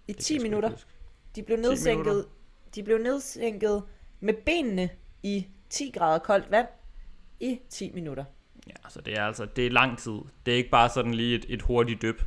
[0.08, 0.71] I 10 minutter.
[1.36, 2.27] De blev nedsænket,
[2.75, 3.84] de blev nedsænket
[4.19, 4.89] med benene
[5.23, 6.67] i 10 grader koldt vand
[7.39, 8.25] i 10 minutter.
[8.67, 10.19] Ja, så det er altså det er lang tid.
[10.45, 12.21] Det er ikke bare sådan lige et, et hurtigt dyb,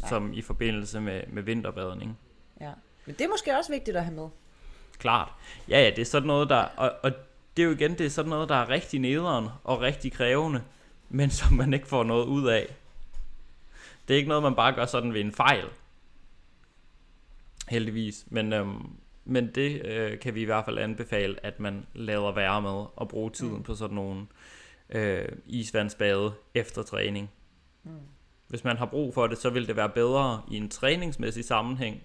[0.00, 0.08] Nej.
[0.08, 2.18] som i forbindelse med, med vinterbadning.
[2.60, 2.72] Ja,
[3.06, 4.28] men det er måske også vigtigt at have med.
[4.98, 5.32] Klart.
[5.68, 6.64] Ja, ja, det er sådan noget, der...
[6.76, 7.12] Og, og
[7.56, 10.62] det er jo igen, det er sådan noget, der er rigtig nederen og rigtig krævende,
[11.08, 12.76] men som man ikke får noget ud af.
[14.08, 15.64] Det er ikke noget, man bare gør sådan ved en fejl.
[17.68, 18.24] Heldigvis.
[18.30, 18.90] Men, øhm,
[19.24, 23.08] men det øh, kan vi i hvert fald anbefale, at man lader være med at
[23.08, 23.62] bruge tiden mm.
[23.62, 24.26] på sådan nogle øh,
[25.46, 27.30] isvandsbade efter træning.
[27.84, 27.90] Mm.
[28.48, 32.02] Hvis man har brug for det, så vil det være bedre i en træningsmæssig sammenhæng,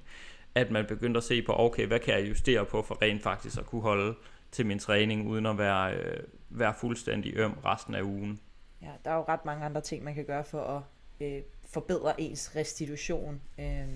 [0.56, 3.58] at man begynder at se på, okay, hvad kan jeg justere på for rent faktisk
[3.58, 4.16] at kunne holde
[4.52, 8.40] til min træning, uden at være, øh, være fuldstændig øm resten af ugen.
[8.82, 10.82] Ja, der er jo ret mange andre ting, man kan gøre for at
[11.28, 13.88] øh, forbedre ens restitution, øh,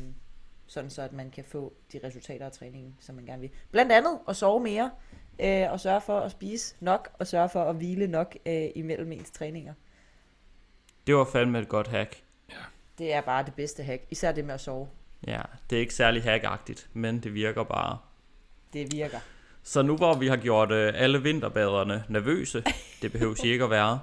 [0.70, 3.50] sådan så at man kan få de resultater af træningen, som man gerne vil.
[3.72, 4.92] Blandt andet at sove mere,
[5.40, 9.12] øh, og sørge for at spise nok, og sørge for at hvile nok øh, imellem
[9.12, 9.74] ens træninger.
[11.08, 12.24] Det var fandme et godt hack.
[12.50, 12.56] Ja.
[12.98, 14.88] Det er bare det bedste hack, især det med at sove.
[15.28, 17.98] Ja, det er ikke særlig hackagtigt, men det virker bare.
[18.74, 19.20] Det virker.
[19.64, 22.64] Så nu hvor vi har gjort øh, alle vinterbaderne nervøse,
[23.02, 24.00] det behøver ikke at være,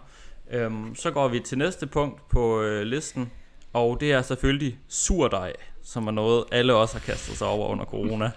[0.50, 3.32] øhm, så går vi til næste punkt på øh, listen,
[3.72, 5.52] og det er selvfølgelig surdej,
[5.86, 8.30] som er noget, alle også har kastet sig over under corona.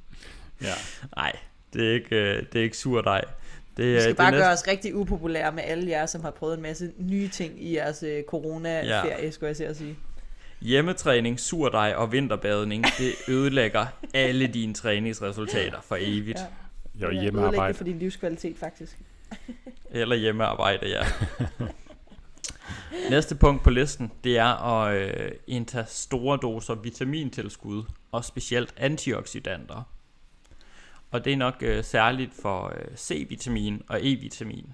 [0.62, 0.72] ja.
[1.16, 1.32] Nej,
[1.72, 3.24] det er ikke, øh, det er ikke surdej.
[3.76, 4.44] Det, vi skal det bare næste...
[4.44, 7.74] gøre os rigtig upopulære med alle jer, som har prøvet en masse nye ting i
[7.76, 9.30] jeres øh, corona-ferie, ja.
[9.30, 9.96] skulle jeg se at sige.
[10.60, 16.38] Hjemmetræning, surdej og vinterbadning, det ødelægger alle dine træningsresultater for evigt.
[17.00, 17.06] Ja.
[17.06, 17.74] Jo, hjemmearbejde.
[17.74, 18.98] for din livskvalitet, faktisk.
[19.90, 21.02] Eller hjemmearbejde, ja.
[23.10, 29.82] Næste punkt på listen, det er at øh, indtage store doser vitamintilskud, og specielt antioxidanter.
[31.10, 34.66] Og det er nok øh, særligt for øh, C-vitamin og E-vitamin.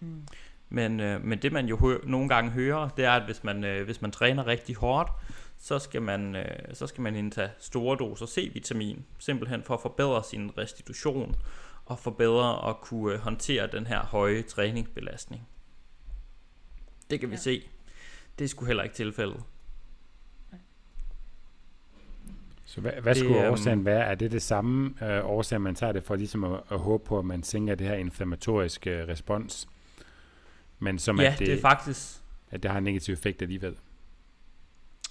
[0.00, 0.22] Mm.
[0.68, 3.64] Men, øh, men det man jo hø- nogle gange hører, det er, at hvis man,
[3.64, 5.10] øh, hvis man træner rigtig hårdt,
[5.58, 10.24] så skal man, øh, så skal man indtage store doser C-vitamin, simpelthen for at forbedre
[10.24, 11.36] sin restitution
[11.86, 15.48] og forbedre at kunne øh, håndtere den her høje træningsbelastning.
[17.10, 17.40] Det kan vi ja.
[17.40, 17.62] se.
[18.38, 19.42] Det er sgu heller ikke tilfældet.
[22.64, 24.04] Så hvad, hvad skulle det, årsagen være?
[24.04, 27.18] Er det det samme øh, årsag, man tager det for ligesom at, at håbe på,
[27.18, 29.68] at man sænker det her inflammatoriske øh, respons?
[30.78, 32.22] Men som ja, at det, det er faktisk...
[32.50, 33.76] At det har en negativ effekt alligevel.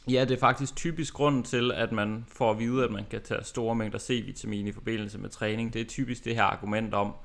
[0.09, 3.21] Ja, det er faktisk typisk grunden til, at man får at vide, at man kan
[3.21, 5.73] tage store mængder C-vitamin i forbindelse med træning.
[5.73, 7.15] Det er typisk det her argument om,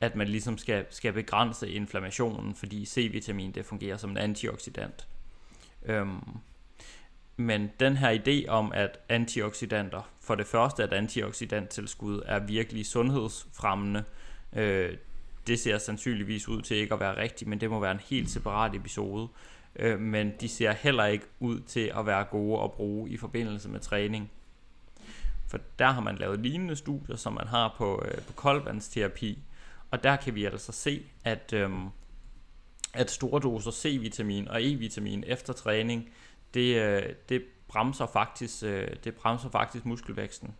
[0.00, 5.06] at man ligesom skal, skal begrænse inflammationen, fordi C-vitamin det fungerer som en antioxidant.
[5.84, 6.20] Øhm,
[7.36, 14.04] men den her idé om, at antioxidanter, for det første, at antioxidanttilskud er virkelig sundhedsfremmende,
[14.52, 14.96] øh,
[15.46, 18.30] det ser sandsynligvis ud til ikke at være rigtigt, men det må være en helt
[18.30, 19.28] separat episode.
[19.76, 23.68] Øh, men de ser heller ikke ud til at være gode at bruge i forbindelse
[23.68, 24.30] med træning.
[25.48, 29.38] For der har man lavet lignende studier, som man har på, øh, på koldvandsterapi,
[29.90, 31.88] og der kan vi altså se, at, øhm,
[32.94, 36.10] at store doser C-vitamin og E-vitamin efter træning,
[36.54, 40.54] det, øh, det bremser faktisk, øh, det bremser faktisk muskelvæksten.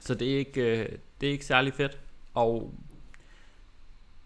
[0.00, 1.98] Så det er ikke, øh, det er ikke særlig fedt.
[2.34, 2.74] Og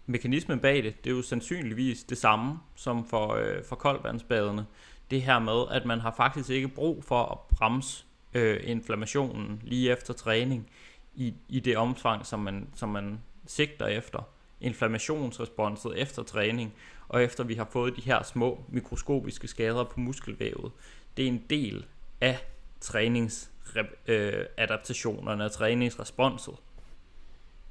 [0.05, 4.65] mekanismen bag det, det er jo sandsynligvis det samme som for, øh, for koldvandsbadene.
[5.11, 9.91] Det her med, at man har faktisk ikke brug for at bremse øh, inflammationen lige
[9.91, 10.69] efter træning
[11.15, 13.19] i, i det omfang, som man, som man
[13.51, 14.29] sigter efter.
[14.61, 16.73] Inflammationsresponset efter træning,
[17.07, 20.71] og efter vi har fået de her små mikroskopiske skader på muskelvævet.
[21.17, 21.85] Det er en del
[22.21, 22.45] af
[22.79, 26.53] træningsadaptationerne øh, og træningsresponset.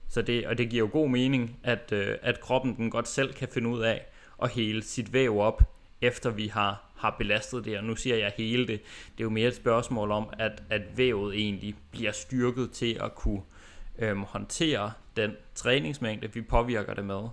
[0.08, 3.32] Så det, og det giver jo god mening, at, øh, at kroppen den godt selv
[3.32, 4.06] kan finde ud af
[4.42, 5.62] at hele sit væv op,
[6.00, 7.78] efter vi har, har belastet det.
[7.78, 8.80] Og nu siger jeg hele det.
[9.12, 13.14] Det er jo mere et spørgsmål om, at, at vævet egentlig bliver styrket til at
[13.14, 13.42] kunne
[14.00, 17.28] øhm, håndtere den træningsmængde, vi påvirker det med.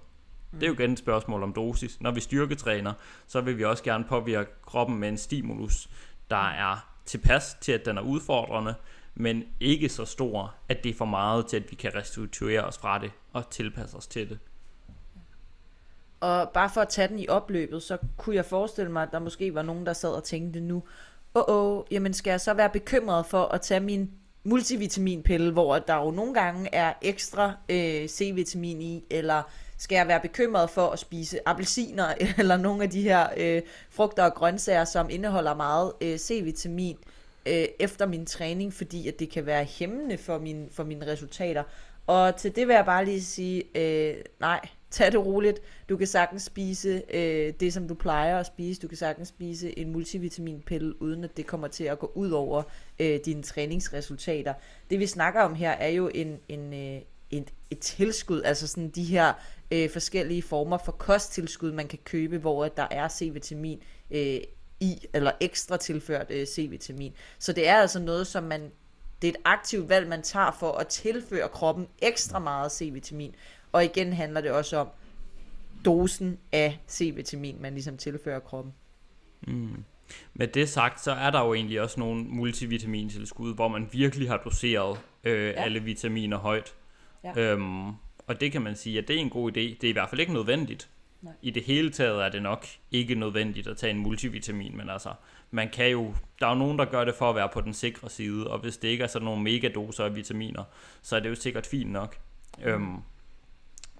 [0.52, 2.02] Det er jo igen et spørgsmål om dosis.
[2.02, 2.94] Når vi styrketræner,
[3.28, 5.90] så vil vi også gerne påvirke kroppen med en stimulus,
[6.30, 8.76] der er tilpas til, at den er udfordrende,
[9.16, 12.78] men ikke så stor, at det er for meget til, at vi kan restituere os
[12.78, 14.40] fra det og tilpasse os til det.
[16.20, 19.20] Og bare for at tage den i opløbet, så kunne jeg forestille mig, at der
[19.20, 20.84] måske var nogen, der sad og tænkte nu,
[21.36, 24.12] åh, oh, oh, jamen skal jeg så være bekymret for at tage min
[24.48, 29.44] multivitaminpille, hvor der jo nogle gange er ekstra øh, C-vitamin i, eller
[29.78, 34.24] skal jeg være bekymret for at spise appelsiner, eller nogle af de her øh, frugter
[34.24, 36.98] og grøntsager, som indeholder meget øh, C-vitamin
[37.46, 41.64] øh, efter min træning, fordi at det kan være hæmmende for, min, for mine resultater.
[42.08, 44.60] Og til det vil jeg bare lige sige, øh, nej,
[44.92, 45.62] tag det roligt.
[45.90, 48.82] Du kan sagtens spise øh, det, som du plejer at spise.
[48.82, 52.64] Du kan sagtens spise en multivitaminpille, uden at det kommer til at gå ud over
[53.00, 54.54] øh, dine træningsresultater.
[54.90, 58.90] Det vi snakker om her er jo en, en, øh, et, et tilskud, altså sådan
[58.90, 59.34] de her
[59.72, 64.40] øh, forskellige former for kosttilskud, man kan købe, hvor der er C-vitamin øh,
[64.80, 67.14] i, eller ekstra tilført øh, C-vitamin.
[67.40, 68.72] Så det er altså noget, som man,
[69.22, 73.36] det er et aktivt valg, man tager for at tilføre kroppen ekstra meget C-vitamin.
[73.72, 74.88] Og igen handler det også om
[75.86, 78.74] dosen af C-vitamin, man ligesom tilfører kroppen.
[79.48, 79.84] Mm.
[80.34, 84.38] Med det sagt, så er der jo egentlig også nogle multivitamintilskud, hvor man virkelig har
[84.38, 85.52] doseret øh, ja.
[85.52, 86.74] alle vitaminer højt.
[87.24, 87.40] Ja.
[87.42, 87.88] Øhm,
[88.28, 89.60] og det kan man sige, at det er en god idé.
[89.60, 90.90] Det er i hvert fald ikke nødvendigt.
[91.22, 91.34] Nej.
[91.42, 95.14] I det hele taget er det nok ikke nødvendigt at tage en multivitamin, men altså,
[95.52, 97.74] man kan jo, der er jo nogen, der gør det for at være på den
[97.74, 100.64] sikre side, og hvis det ikke er sådan nogle megadoser af vitaminer,
[101.02, 102.18] så er det jo sikkert fint nok.
[102.64, 102.98] Øhm,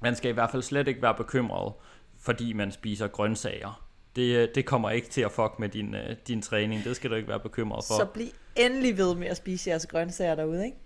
[0.02, 1.74] man skal i hvert fald slet ikke være bekymret,
[2.20, 3.84] fordi man spiser grøntsager.
[4.16, 6.84] Det, det kommer ikke til at fuck med din, uh, din træning.
[6.84, 7.94] Det skal du ikke være bekymret for.
[7.94, 10.78] Så bliv endelig ved med at spise jeres grøntsager derude, ikke?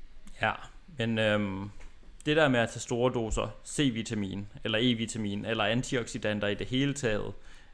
[0.42, 0.52] Ja,
[0.98, 1.70] men øhm,
[2.26, 6.94] det der med at tage store doser C-vitamin, eller E-vitamin, eller antioxidanter i det hele
[6.94, 7.34] taget,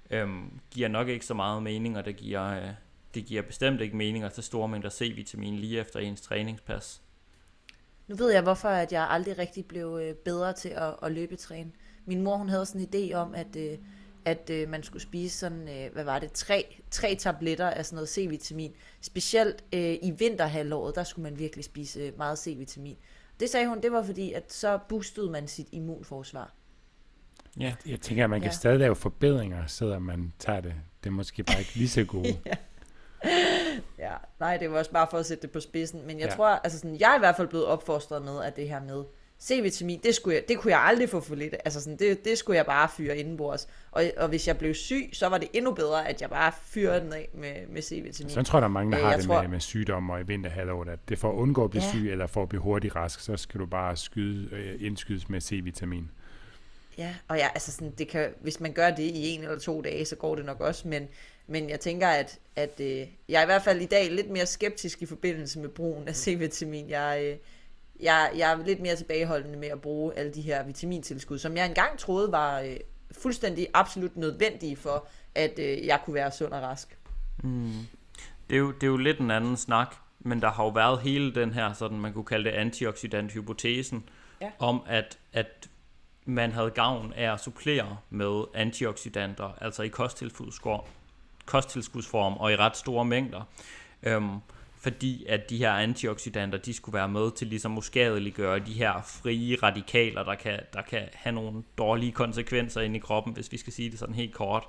[0.10, 2.70] øhm, giver nok ikke så meget mening, og det giver, øh,
[3.14, 7.02] det giver bestemt ikke mening at tage store mængder C-vitamin lige efter ens træningspas.
[8.08, 11.72] Nu ved jeg, hvorfor at jeg aldrig rigtig blev øh, bedre til at, at løbetræne.
[12.06, 13.78] Min mor hun havde sådan en idé om, at, øh,
[14.26, 17.96] at øh, man skulle spise sådan, øh, hvad var det, tre, tre tabletter af sådan
[17.96, 18.72] noget C-vitamin.
[19.02, 22.98] Specielt øh, i vinterhalvåret, der skulle man virkelig spise meget C-vitamin.
[23.40, 26.54] Det sagde hun, det var fordi, at så boostede man sit immunforsvar.
[27.60, 27.76] Ja.
[27.86, 28.56] Jeg tænker, at man kan ja.
[28.56, 30.74] stadig lave forbedringer, selvom man tager det.
[31.04, 32.28] Det er måske bare ikke lige så gode.
[32.46, 32.54] ja.
[34.40, 36.08] Nej, det var også bare for at sætte det på spidsen.
[36.08, 36.36] Men jeg ja.
[36.36, 39.04] tror, altså sådan, jeg er i hvert fald blevet opfostret med, at det her med
[39.42, 41.56] C-vitamin, det, skulle jeg, det kunne jeg aldrig få for lidt.
[41.66, 43.68] Altså sådan, det, det skulle jeg bare fyre indenbords.
[43.92, 47.02] Og, og hvis jeg blev syg, så var det endnu bedre, at jeg bare fyrede
[47.02, 48.30] den af med, med C-vitamin.
[48.30, 49.42] Så jeg tror, der er mange, der øh, har det tror...
[49.42, 51.90] med, med sygdomme og i vinterhalvåret, at det for at undgå at blive ja.
[51.90, 55.42] syg, eller for at blive hurtigt rask, så skal du bare skyde, øh, indskydes med
[55.42, 56.12] C-vitamin.
[56.98, 59.82] Ja, og ja, altså sådan, det kan, hvis man gør det i en eller to
[59.82, 61.08] dage, så går det nok også, men,
[61.48, 64.46] men jeg tænker, at, at øh, jeg er i hvert fald i dag lidt mere
[64.46, 66.90] skeptisk i forbindelse med brugen af C-vitamin.
[66.90, 67.38] Jeg, øh,
[68.00, 71.66] jeg, jeg er lidt mere tilbageholdende med at bruge alle de her vitamintilskud, som jeg
[71.66, 72.78] engang troede var øh,
[73.12, 76.98] fuldstændig absolut nødvendige for, at øh, jeg kunne være sund og rask.
[77.44, 77.72] Mm.
[78.50, 81.00] Det, er jo, det er jo lidt en anden snak, men der har jo været
[81.00, 84.10] hele den her, sådan man kunne kalde det antioxidant-hypotesen,
[84.42, 84.52] ja.
[84.60, 85.70] om at, at
[86.26, 89.90] man havde gavn af at supplere med antioxidanter, altså i
[91.48, 93.42] kosttilskudsform og i ret store mængder.
[94.04, 94.30] Øhm,
[94.80, 99.02] fordi at de her antioxidanter, de skulle være med til ligesom at skadeliggøre de her
[99.02, 103.58] frie radikaler, der kan, der kan have nogle dårlige konsekvenser ind i kroppen, hvis vi
[103.58, 104.64] skal sige det sådan helt kort.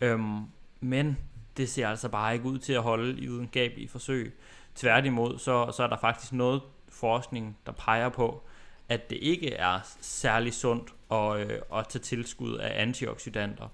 [0.00, 0.40] Øhm,
[0.80, 1.18] men
[1.56, 4.38] det ser altså bare ikke ud til at holde i videnskabelige forsøg.
[4.74, 8.42] Tværtimod, så, så er der faktisk noget forskning, der peger på,
[8.88, 13.68] at det ikke er særlig sundt at, øh, at tage tilskud af antioxidanter.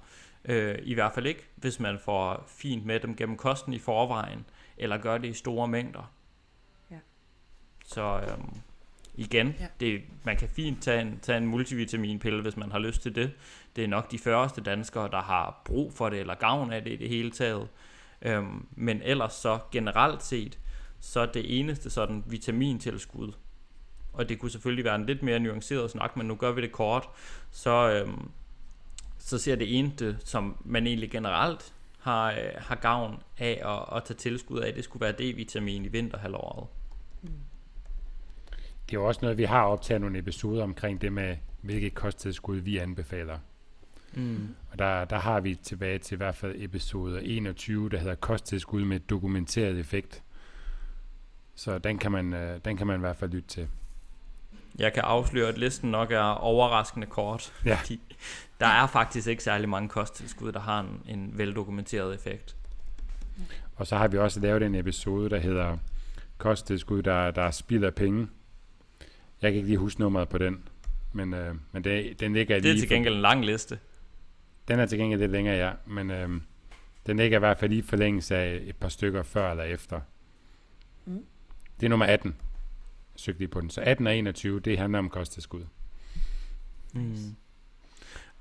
[0.45, 4.45] Øh, I hvert fald ikke, hvis man får fint med dem gennem kosten i forvejen,
[4.77, 6.13] eller gør det i store mængder.
[6.91, 6.99] Ja.
[7.85, 8.61] Så øhm,
[9.15, 9.67] igen, ja.
[9.81, 13.33] det, man kan fint tage en, tage en multivitaminpille, hvis man har lyst til det.
[13.77, 16.93] Det er nok de første danskere, der har brug for det, eller gavn af det
[16.93, 17.69] i det hele taget.
[18.23, 20.59] Øhm, men ellers så generelt set,
[21.01, 23.33] så det eneste sådan vitamintilskud,
[24.13, 26.73] og det kunne selvfølgelig være en lidt mere nuanceret snak, men nu gør vi det
[26.73, 27.09] kort,
[27.51, 28.31] så, øhm,
[29.25, 34.05] så ser det eneste, som man egentlig generelt har, øh, har gavn af at, at
[34.05, 36.67] tage tilskud af, det skulle være D-vitamin i vinterhalvåret.
[37.23, 37.29] Mm.
[38.87, 42.57] Det er jo også noget, vi har optaget nogle episoder omkring det med, hvilket kosttilskud
[42.57, 43.39] vi anbefaler.
[44.13, 44.55] Mm.
[44.73, 48.85] Og der, der har vi tilbage til i hvert fald episode 21, der hedder kosttilskud
[48.85, 50.23] med dokumenteret effekt.
[51.55, 53.69] Så den kan man, øh, den kan man i hvert fald lytte til.
[54.79, 57.53] Jeg kan afsløre, at listen nok er overraskende kort.
[57.65, 57.79] Ja.
[58.61, 62.57] Der er faktisk ikke særlig mange kosttilskud, der har en, en veldokumenteret effekt.
[63.77, 65.77] Og så har vi også lavet en episode, der hedder
[66.39, 68.29] kosttilskud, der, der spilder penge.
[69.43, 70.69] Jeg kan ikke lige huske nummeret på den,
[71.13, 73.79] men, øh, men det, den ligger Det er lige til gengæld en lang liste.
[74.69, 76.41] Den er til gengæld lidt længere, ja, men øh,
[77.07, 80.01] den ligger i hvert fald lige forlængelse af et par stykker før eller efter.
[81.05, 81.25] Mm.
[81.81, 82.37] Det er nummer 18,
[83.17, 83.71] søgte lige på den.
[83.71, 85.65] Så 18 og 21, det handler om kosttilskud.
[86.95, 87.37] Mm.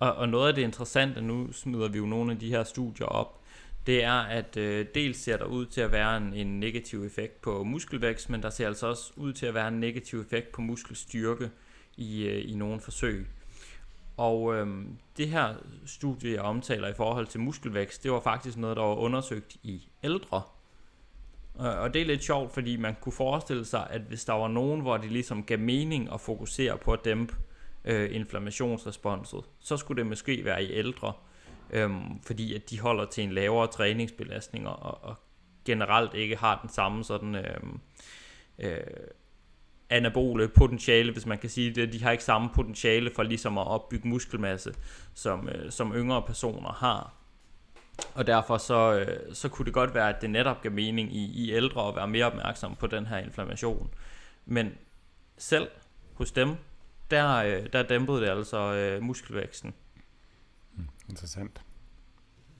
[0.03, 3.05] Og, og noget af det interessante, nu smider vi jo nogle af de her studier
[3.05, 3.39] op,
[3.87, 7.41] det er, at øh, dels ser der ud til at være en, en negativ effekt
[7.41, 10.61] på muskelvækst, men der ser altså også ud til at være en negativ effekt på
[10.61, 11.49] muskelstyrke
[11.97, 13.27] i, øh, i nogle forsøg.
[14.17, 14.67] Og øh,
[15.17, 18.95] det her studie, jeg omtaler i forhold til muskelvækst, det var faktisk noget, der var
[18.95, 20.41] undersøgt i ældre.
[21.55, 24.81] Og det er lidt sjovt, fordi man kunne forestille sig, at hvis der var nogen,
[24.81, 27.35] hvor det ligesom gav mening at fokusere på at dæmpe
[27.85, 31.13] øh, inflammationsresponset, så skulle det måske være i ældre,
[31.69, 31.91] øh,
[32.25, 35.15] fordi at de holder til en lavere træningsbelastning og, og
[35.65, 37.59] generelt ikke har den samme sådan øh,
[38.59, 38.77] øh,
[39.89, 41.93] anabole potentiale, hvis man kan sige det.
[41.93, 44.73] De har ikke samme potentiale for ligesom at opbygge muskelmasse,
[45.13, 47.13] som, øh, som yngre personer har.
[48.15, 51.45] Og derfor så, øh, så kunne det godt være, at det netop gav mening i,
[51.45, 53.93] i ældre at være mere opmærksom på den her inflammation.
[54.45, 54.71] Men
[55.37, 55.67] selv
[56.13, 56.55] hos dem,
[57.13, 59.73] der, øh, der dæmpede det altså øh, muskelvæksten.
[61.09, 61.61] Interessant.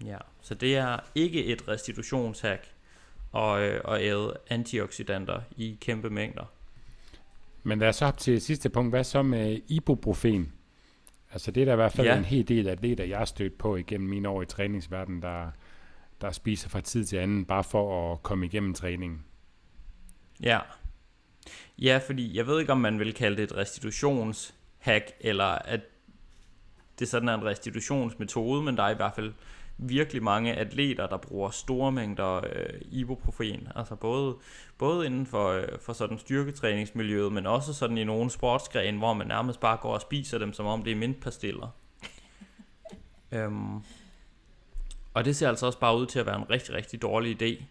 [0.06, 2.72] Ja, så det er ikke et restitutionshack
[3.32, 6.46] og, øh, og æde antioxidanter i kæmpe mængder.
[7.64, 8.92] Men lad os så op til sidste punkt.
[8.92, 10.54] Hvad så med ibuprofen?
[11.32, 12.18] Altså det er der i hvert fald Ja.
[12.18, 15.52] en hel del atleter, jeg har stødt på igennem mine år i træningsverdenen, der,
[16.22, 19.24] der spiser fra tid til anden, bare for at komme igennem træningen.
[20.44, 20.60] Ja.
[21.80, 25.82] Ja, fordi jeg ved ikke, om man vil kalde det et restitutionshack, eller at
[27.00, 29.34] det sådan er en restitutionsmetode, men der er i hvert fald
[29.78, 34.36] virkelig mange atleter, der bruger store mængder øh, ibuprofen, altså både,
[34.78, 39.28] både inden for, øh, for sådan styrketræningsmiljøet, men også sådan i nogle sportsgrene, hvor man
[39.28, 41.68] nærmest bare går og spiser dem, som om det er mintpastiller.
[43.32, 43.76] øhm,
[45.14, 47.64] og det ser altså også bare ud til at være en rigtig, rigtig dårlig idé.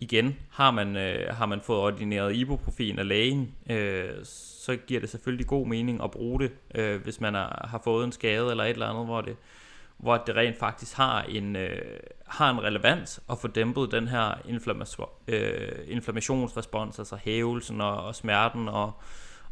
[0.00, 5.08] Igen, har man, øh, har man fået ordineret ibuprofen af lægen, øh, så giver det
[5.08, 8.64] selvfølgelig god mening at bruge det, øh, hvis man er, har fået en skade eller
[8.64, 9.36] et eller andet, hvor det,
[9.96, 14.34] hvor det rent faktisk har en, øh, har en relevans at få dæmpet den her
[14.48, 18.92] inflammation, øh, inflammationsrespons, altså hævelsen og, og smerten og,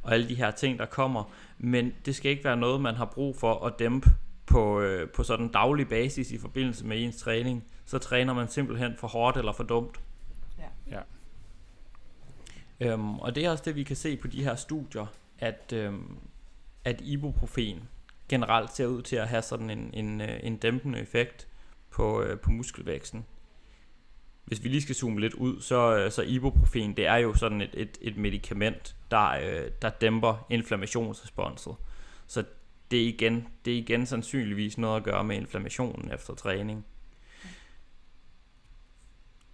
[0.02, 1.32] og alle de her ting, der kommer.
[1.58, 4.10] Men det skal ikke være noget, man har brug for at dæmpe
[4.46, 7.64] på, øh, på sådan en daglig basis i forbindelse med ens træning.
[7.86, 10.00] Så træner man simpelthen for hårdt eller for dumt.
[12.80, 15.06] Øhm, og det er også det, vi kan se på de her studier,
[15.38, 16.18] at, øhm,
[16.84, 17.88] at ibuprofen
[18.28, 21.48] generelt ser ud til at have sådan en, en, øh, en dæmpende effekt
[21.90, 23.26] på, øh, på muskelvæksten.
[24.44, 27.60] Hvis vi lige skal zoome lidt ud, så, øh, så ibuprofen, det er jo sådan
[27.60, 31.74] et, et, et medicament, der, øh, der dæmper inflammationsresponset.
[32.26, 32.44] Så
[32.90, 36.86] det er, igen, det er igen sandsynligvis noget at gøre med inflammationen efter træning.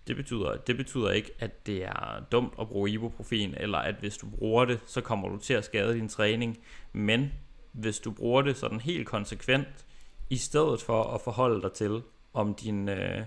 [0.06, 4.16] Det betyder, det betyder ikke, at det er dumt at bruge ibuprofen, eller at hvis
[4.16, 6.58] du bruger det, så kommer du til at skade din træning.
[6.92, 7.32] Men
[7.72, 9.68] hvis du bruger det sådan helt konsekvent,
[10.30, 12.02] i stedet for at forholde dig til,
[12.34, 12.88] om din...
[12.88, 13.22] Øh,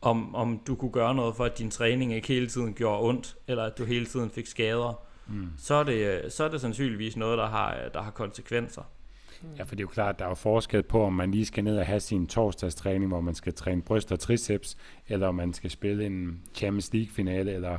[0.00, 3.36] om, om du kunne gøre noget for, at din træning ikke hele tiden gjorde ondt,
[3.46, 5.48] eller at du hele tiden fik skader, Mm.
[5.58, 8.82] så er det, så er det sandsynligvis noget, der har, der har konsekvenser.
[9.58, 11.46] Ja, for det er jo klart, at der er jo forskel på, om man lige
[11.46, 14.76] skal ned og have sin torsdagstræning, hvor man skal træne bryst og triceps,
[15.08, 17.78] eller om man skal spille en Champions League-finale, eller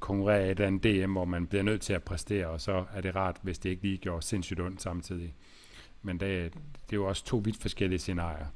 [0.00, 3.16] konkurrere i andet DM, hvor man bliver nødt til at præstere, og så er det
[3.16, 5.34] rart, hvis det ikke lige gjorde sindssygt ondt samtidig.
[6.02, 8.46] Men det, det er jo også to vidt forskellige scenarier.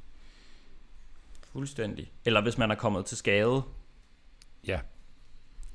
[1.52, 2.12] Fuldstændig.
[2.24, 3.62] Eller hvis man er kommet til skade.
[4.66, 4.80] Ja,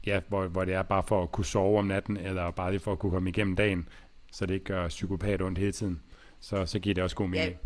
[0.05, 2.79] ja hvor, hvor det er bare for at kunne sove om natten, eller bare lige
[2.79, 3.87] for at kunne komme igennem dagen,
[4.31, 6.01] så det ikke gør psykopat ondt hele tiden.
[6.41, 7.59] Så, så giver det også god mening.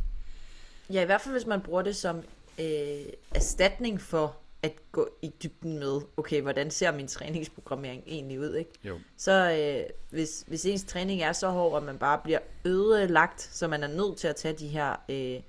[0.89, 2.17] Ja, i hvert fald hvis man bruger det som
[2.59, 3.05] øh,
[3.35, 8.71] erstatning for at gå i dybden med, okay, hvordan ser min træningsprogrammering egentlig ud, ikke?
[8.83, 8.99] Jo.
[9.17, 13.67] Så øh, hvis, hvis ens træning er så hård, at man bare bliver ødelagt, så
[13.67, 15.41] man er nødt til at tage de her øh,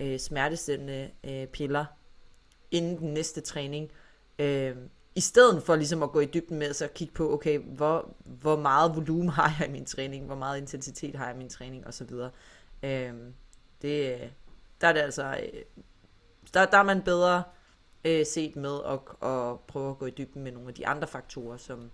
[0.00, 1.84] øh, smertestillende øh, piller
[2.70, 3.90] inden den næste træning,
[4.38, 4.76] øh,
[5.18, 8.14] i stedet for ligesom at gå i dybden med, så at kigge på, okay, hvor,
[8.24, 11.48] hvor meget volumen har jeg i min træning, hvor meget intensitet har jeg i min
[11.48, 12.12] træning, osv.
[12.82, 13.12] Øh,
[13.82, 14.30] det,
[14.80, 15.62] der er det altså, øh,
[16.54, 17.42] der, der er man bedre
[18.04, 21.08] øh, set med at, at prøve at gå i dybden med nogle af de andre
[21.08, 21.90] faktorer, som,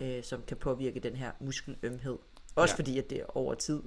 [0.00, 2.18] øh, som kan påvirke den her muskelømhed.
[2.54, 2.76] Også ja.
[2.76, 3.82] fordi, at det over tid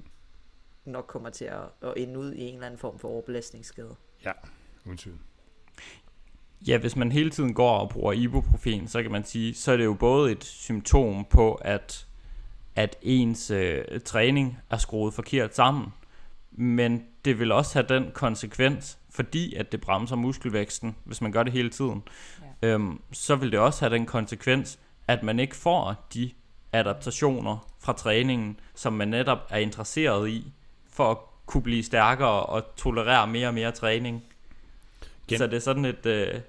[0.85, 3.95] nok kommer til at, at ende ud i en eller anden form for overbelastningsskade.
[4.25, 4.31] Ja,
[4.85, 5.19] uden tvivl.
[6.67, 9.77] Ja, hvis man hele tiden går og bruger ibuprofen, så kan man sige, så er
[9.77, 12.05] det jo både et symptom på, at,
[12.75, 15.93] at ens øh, træning er skruet forkert sammen,
[16.51, 21.43] men det vil også have den konsekvens, fordi at det bremser muskelvæksten, hvis man gør
[21.43, 22.03] det hele tiden,
[22.61, 22.67] ja.
[22.67, 26.31] øhm, så vil det også have den konsekvens, at man ikke får de
[26.73, 30.51] adaptationer fra træningen, som man netop er interesseret i,
[30.91, 34.23] for at kunne blive stærkere og tolerere mere og mere træning.
[35.27, 36.41] Gen- så det er sådan et, øh,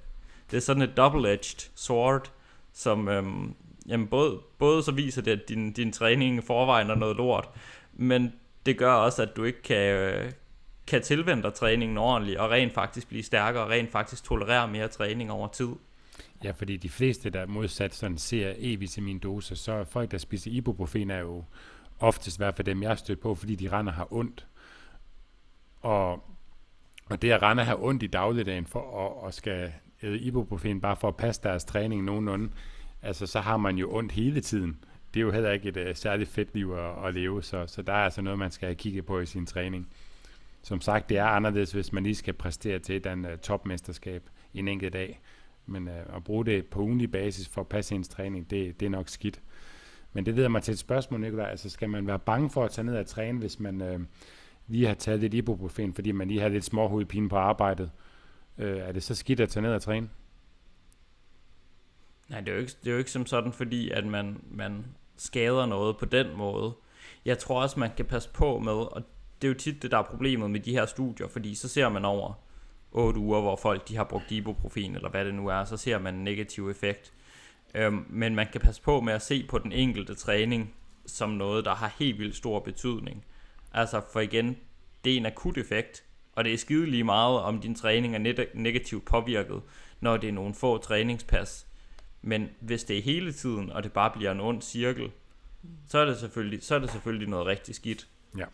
[0.52, 2.32] det er sådan et double-edged sword,
[2.72, 3.54] som øhm,
[3.88, 7.48] jamen både, både så viser det, at din, din træning i forvejen er noget lort,
[7.92, 8.32] men
[8.66, 10.32] det gør også, at du ikke kan, øh,
[10.86, 14.88] kan tilvende dig træningen ordentligt, og rent faktisk blive stærkere, og rent faktisk tolerere mere
[14.88, 15.68] træning over tid.
[16.44, 21.10] Ja, fordi de fleste, der modsat sådan ser E-vitamin doser, så folk, der spiser ibuprofen,
[21.10, 21.44] er jo
[22.00, 24.46] oftest i hvert fald dem, jeg stødt på, fordi de render har ondt.
[25.80, 26.12] Og,
[27.10, 29.72] og det at rende har ondt i dagligdagen for at, og skal
[30.02, 32.50] æde ibuprofen bare for at passe deres træning nogenlunde,
[33.02, 34.84] altså så har man jo ondt hele tiden.
[35.14, 37.82] Det er jo heller ikke et uh, særligt fedt liv at, at leve, så, så
[37.82, 39.88] der er altså noget, man skal have kigget på i sin træning.
[40.62, 44.22] Som sagt, det er anderledes, hvis man lige skal præstere til et uh, topmesterskab
[44.52, 45.20] i en enkelt dag.
[45.66, 48.86] Men uh, at bruge det på ugenlig basis for at passe ens træning, det, det
[48.86, 49.40] er nok skidt.
[50.12, 51.50] Men det leder mig til et spørgsmål, Nicolaj.
[51.50, 54.00] Altså, skal man være bange for at tage ned og træne, hvis man uh,
[54.66, 57.90] lige har taget lidt ibuprofen, fordi man lige har lidt småhovedpine på arbejdet?
[58.58, 60.08] Øh, er det så skidt at tage ned og træne?
[62.28, 64.84] Nej, det er jo ikke, det er jo ikke som sådan, fordi at man, man
[65.16, 66.72] skader noget på den måde.
[67.24, 69.02] Jeg tror også, man kan passe på med, og
[69.42, 71.88] det er jo tit det, der er problemet med de her studier, fordi så ser
[71.88, 72.32] man over
[72.92, 75.98] 8 uger, hvor folk de har brugt ibuprofen, eller hvad det nu er, så ser
[75.98, 77.12] man en negativ effekt.
[77.74, 80.74] Øhm, men man kan passe på med at se på den enkelte træning
[81.06, 83.24] som noget, der har helt vildt stor betydning.
[83.72, 84.56] Altså for igen,
[85.04, 88.44] det er en akut effekt, og det er skide lige meget, om din træning er
[88.54, 89.62] negativt påvirket,
[90.00, 91.66] når det er nogle få træningspas.
[92.22, 95.10] Men hvis det er hele tiden, og det bare bliver en ond cirkel,
[95.88, 98.08] så er det selvfølgelig, så er det selvfølgelig noget rigtig skidt.
[98.38, 98.44] Ja.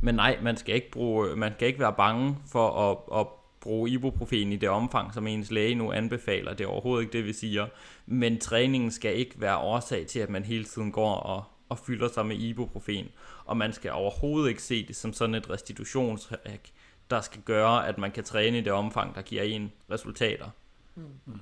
[0.00, 3.26] Men nej, man skal ikke, bruge, man skal ikke være bange for at, at
[3.60, 6.54] bruge ibuprofen i det omfang, som ens læge nu anbefaler.
[6.54, 7.66] Det er overhovedet ikke det, vi siger.
[8.06, 12.08] Men træningen skal ikke være årsag til, at man hele tiden går og, og fylder
[12.08, 13.08] sig med ibuprofen.
[13.44, 16.70] Og man skal overhovedet ikke se det som sådan et restitutionshack,
[17.10, 20.50] der skal gøre, at man kan træne i det omfang, der giver en resultater.
[20.94, 21.34] Mm.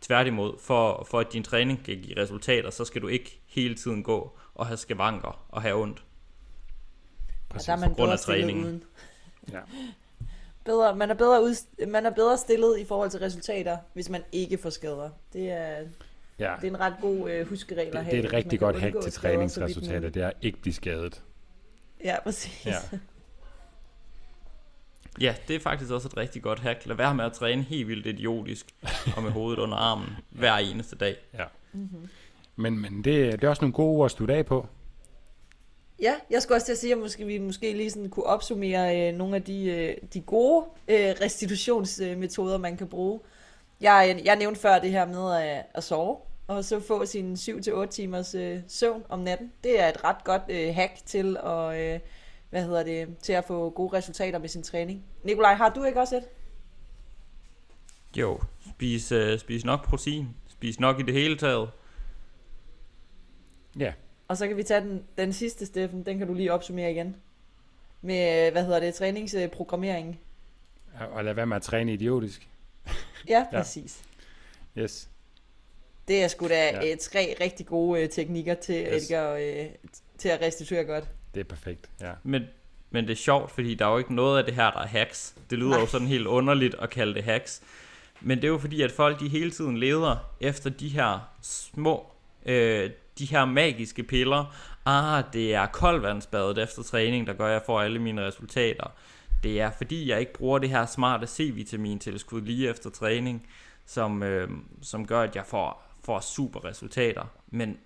[0.00, 4.02] Tværtimod, for, for at din træning kan give resultater, så skal du ikke hele tiden
[4.02, 6.04] gå og have skavanker og have ondt.
[7.48, 7.68] Præcis.
[7.68, 8.84] Og der er man bedre stillet uden.
[9.52, 9.60] Ja.
[10.64, 14.22] Bedre, man, er bedre ud, man er bedre stillet i forhold til resultater, hvis man
[14.32, 15.10] ikke får skader.
[15.32, 15.84] Det er,
[16.38, 16.54] ja.
[16.60, 18.16] det er en ret god øh, huskeregel at have.
[18.16, 21.22] Det er et rigtig godt hack til træningsresultater, det er at ikke blive skadet.
[22.04, 22.66] Ja, præcis.
[22.66, 22.98] Ja.
[25.20, 26.86] Ja, det er faktisk også et rigtig godt hack.
[26.86, 28.66] Lad være med at træne helt vildt idiotisk
[29.16, 31.16] og med hovedet under armen hver eneste dag.
[31.34, 31.44] Ja.
[31.72, 32.08] Mm-hmm.
[32.56, 34.66] Men, men det, det er også nogle gode ord at slutte af på.
[36.02, 39.08] Ja, jeg skulle også til at sige, at måske, vi måske lige sådan kunne opsummere
[39.08, 43.20] øh, nogle af de, øh, de gode øh, restitutionsmetoder, man kan bruge.
[43.84, 46.16] Jeg, jeg nævnte før det her med at, at sove,
[46.46, 49.52] og så få sin 7-8 timers øh, søvn om natten.
[49.64, 51.80] Det er et ret godt øh, hack til at...
[51.80, 52.00] Øh,
[52.54, 55.04] hvad hedder det, til at få gode resultater med sin træning.
[55.24, 56.24] Nikolaj, har du ikke også et?
[58.16, 61.70] Jo, spis, uh, spis nok protein, spis nok i det hele taget.
[63.78, 63.92] Ja.
[64.28, 67.16] Og så kan vi tage den, den sidste, Steffen, den kan du lige opsummere igen.
[68.02, 70.20] Med, hvad hedder det, træningsprogrammering.
[71.10, 72.48] Og lad være med at træne idiotisk.
[73.28, 74.02] ja, præcis.
[74.76, 74.82] Ja.
[74.82, 75.08] Yes.
[76.08, 76.96] Det er sgu da ja.
[76.96, 79.10] tre rigtig gode uh, teknikker til, yes.
[79.10, 79.66] Edgar, uh,
[80.18, 81.04] til at restituere godt.
[81.34, 82.12] Det er perfekt, ja.
[82.22, 82.42] Men,
[82.90, 84.86] men det er sjovt, fordi der er jo ikke noget af det her, der er
[84.86, 85.34] hacks.
[85.50, 85.80] Det lyder Nej.
[85.80, 87.62] jo sådan helt underligt at kalde det hacks.
[88.20, 92.06] Men det er jo fordi, at folk de hele tiden leder efter de her små,
[92.46, 94.54] øh, de her magiske piller.
[94.86, 98.90] Ah, det er koldvandsbadet efter træning, der gør, at jeg får alle mine resultater.
[99.44, 103.46] Det er fordi, jeg ikke bruger det her smarte C-vitamin tilskud lige efter træning,
[103.86, 104.48] som, øh,
[104.82, 107.24] som gør, at jeg får, får super resultater.
[107.46, 107.78] Men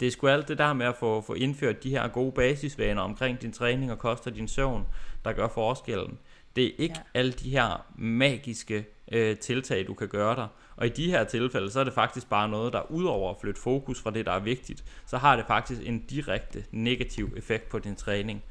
[0.00, 3.02] det er sgu alt det der med at få, få indført de her gode basisvaner
[3.02, 4.86] omkring din træning og kost og din søvn,
[5.24, 6.18] der gør forskellen.
[6.56, 7.18] Det er ikke ja.
[7.20, 10.46] alle de her magiske øh, tiltag, du kan gøre der.
[10.76, 13.60] Og i de her tilfælde, så er det faktisk bare noget, der udover at flytte
[13.60, 17.78] fokus fra det, der er vigtigt, så har det faktisk en direkte negativ effekt på
[17.78, 18.42] din træning.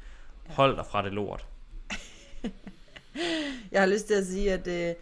[0.48, 1.46] Hold dig fra det lort.
[3.72, 4.94] Jeg har lyst til at sige, at øh,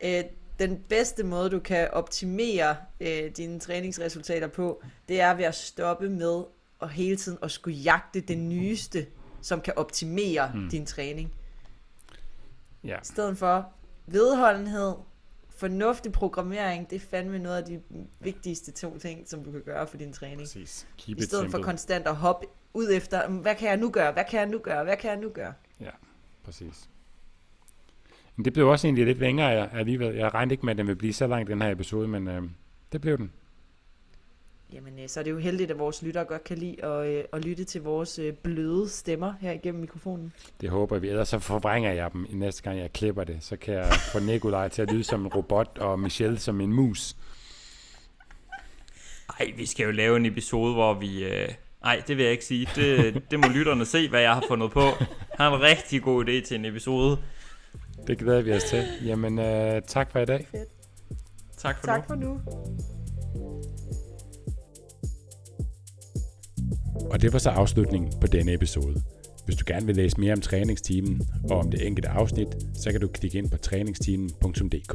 [0.00, 0.24] øh
[0.58, 6.08] den bedste måde, du kan optimere øh, dine træningsresultater på, det er ved at stoppe
[6.08, 6.44] med
[6.82, 9.06] at hele tiden at skulle jagte det nyeste,
[9.42, 10.70] som kan optimere hmm.
[10.70, 11.34] din træning.
[12.84, 12.96] Ja.
[12.96, 13.72] I stedet for
[14.06, 14.94] vedholdenhed,
[15.48, 17.80] fornuftig programmering, det er fandme noget af de
[18.20, 20.40] vigtigste to ting, som du kan gøre for din træning.
[20.40, 20.86] Præcis.
[20.98, 24.24] Keep I stedet for konstant at hoppe ud efter, hvad kan jeg nu gøre, hvad
[24.30, 25.52] kan jeg nu gøre, hvad kan jeg nu gøre?
[26.48, 26.88] Præcis.
[28.36, 30.14] Men det blev også egentlig lidt længere alligevel.
[30.14, 32.42] Jeg regnede ikke med, at den ville blive så lang, den her episode, men øh,
[32.92, 33.32] det blev den.
[34.72, 37.24] Jamen, øh, så er det jo heldigt, at vores lyttere godt kan lide at, øh,
[37.32, 40.32] at lytte til vores øh, bløde stemmer her igennem mikrofonen.
[40.60, 41.08] Det håber vi.
[41.08, 43.38] Ellers så forvrænger jeg dem i næste gang, jeg klipper det.
[43.40, 46.72] Så kan jeg få Nikolaj til at lyde som en robot, og Michelle som en
[46.72, 47.16] mus.
[49.40, 51.24] Ej, vi skal jo lave en episode, hvor vi...
[51.24, 51.48] Øh...
[51.84, 52.68] Ej, det vil jeg ikke sige.
[52.74, 54.80] Det, det må lytterne se, hvad jeg har fundet på.
[54.80, 54.96] Jeg
[55.38, 57.18] har en rigtig god idé til en episode.
[58.06, 58.84] Det glæder vi os til.
[59.04, 60.46] Jamen, øh, tak for i dag.
[61.58, 62.04] Tak for Tak nu.
[62.08, 62.40] for nu.
[67.10, 69.02] Og det var så afslutningen på denne episode.
[69.44, 71.20] Hvis du gerne vil læse mere om træningsteamen
[71.50, 74.94] og om det enkelte afsnit, så kan du klikke ind på træningsteamen.dk.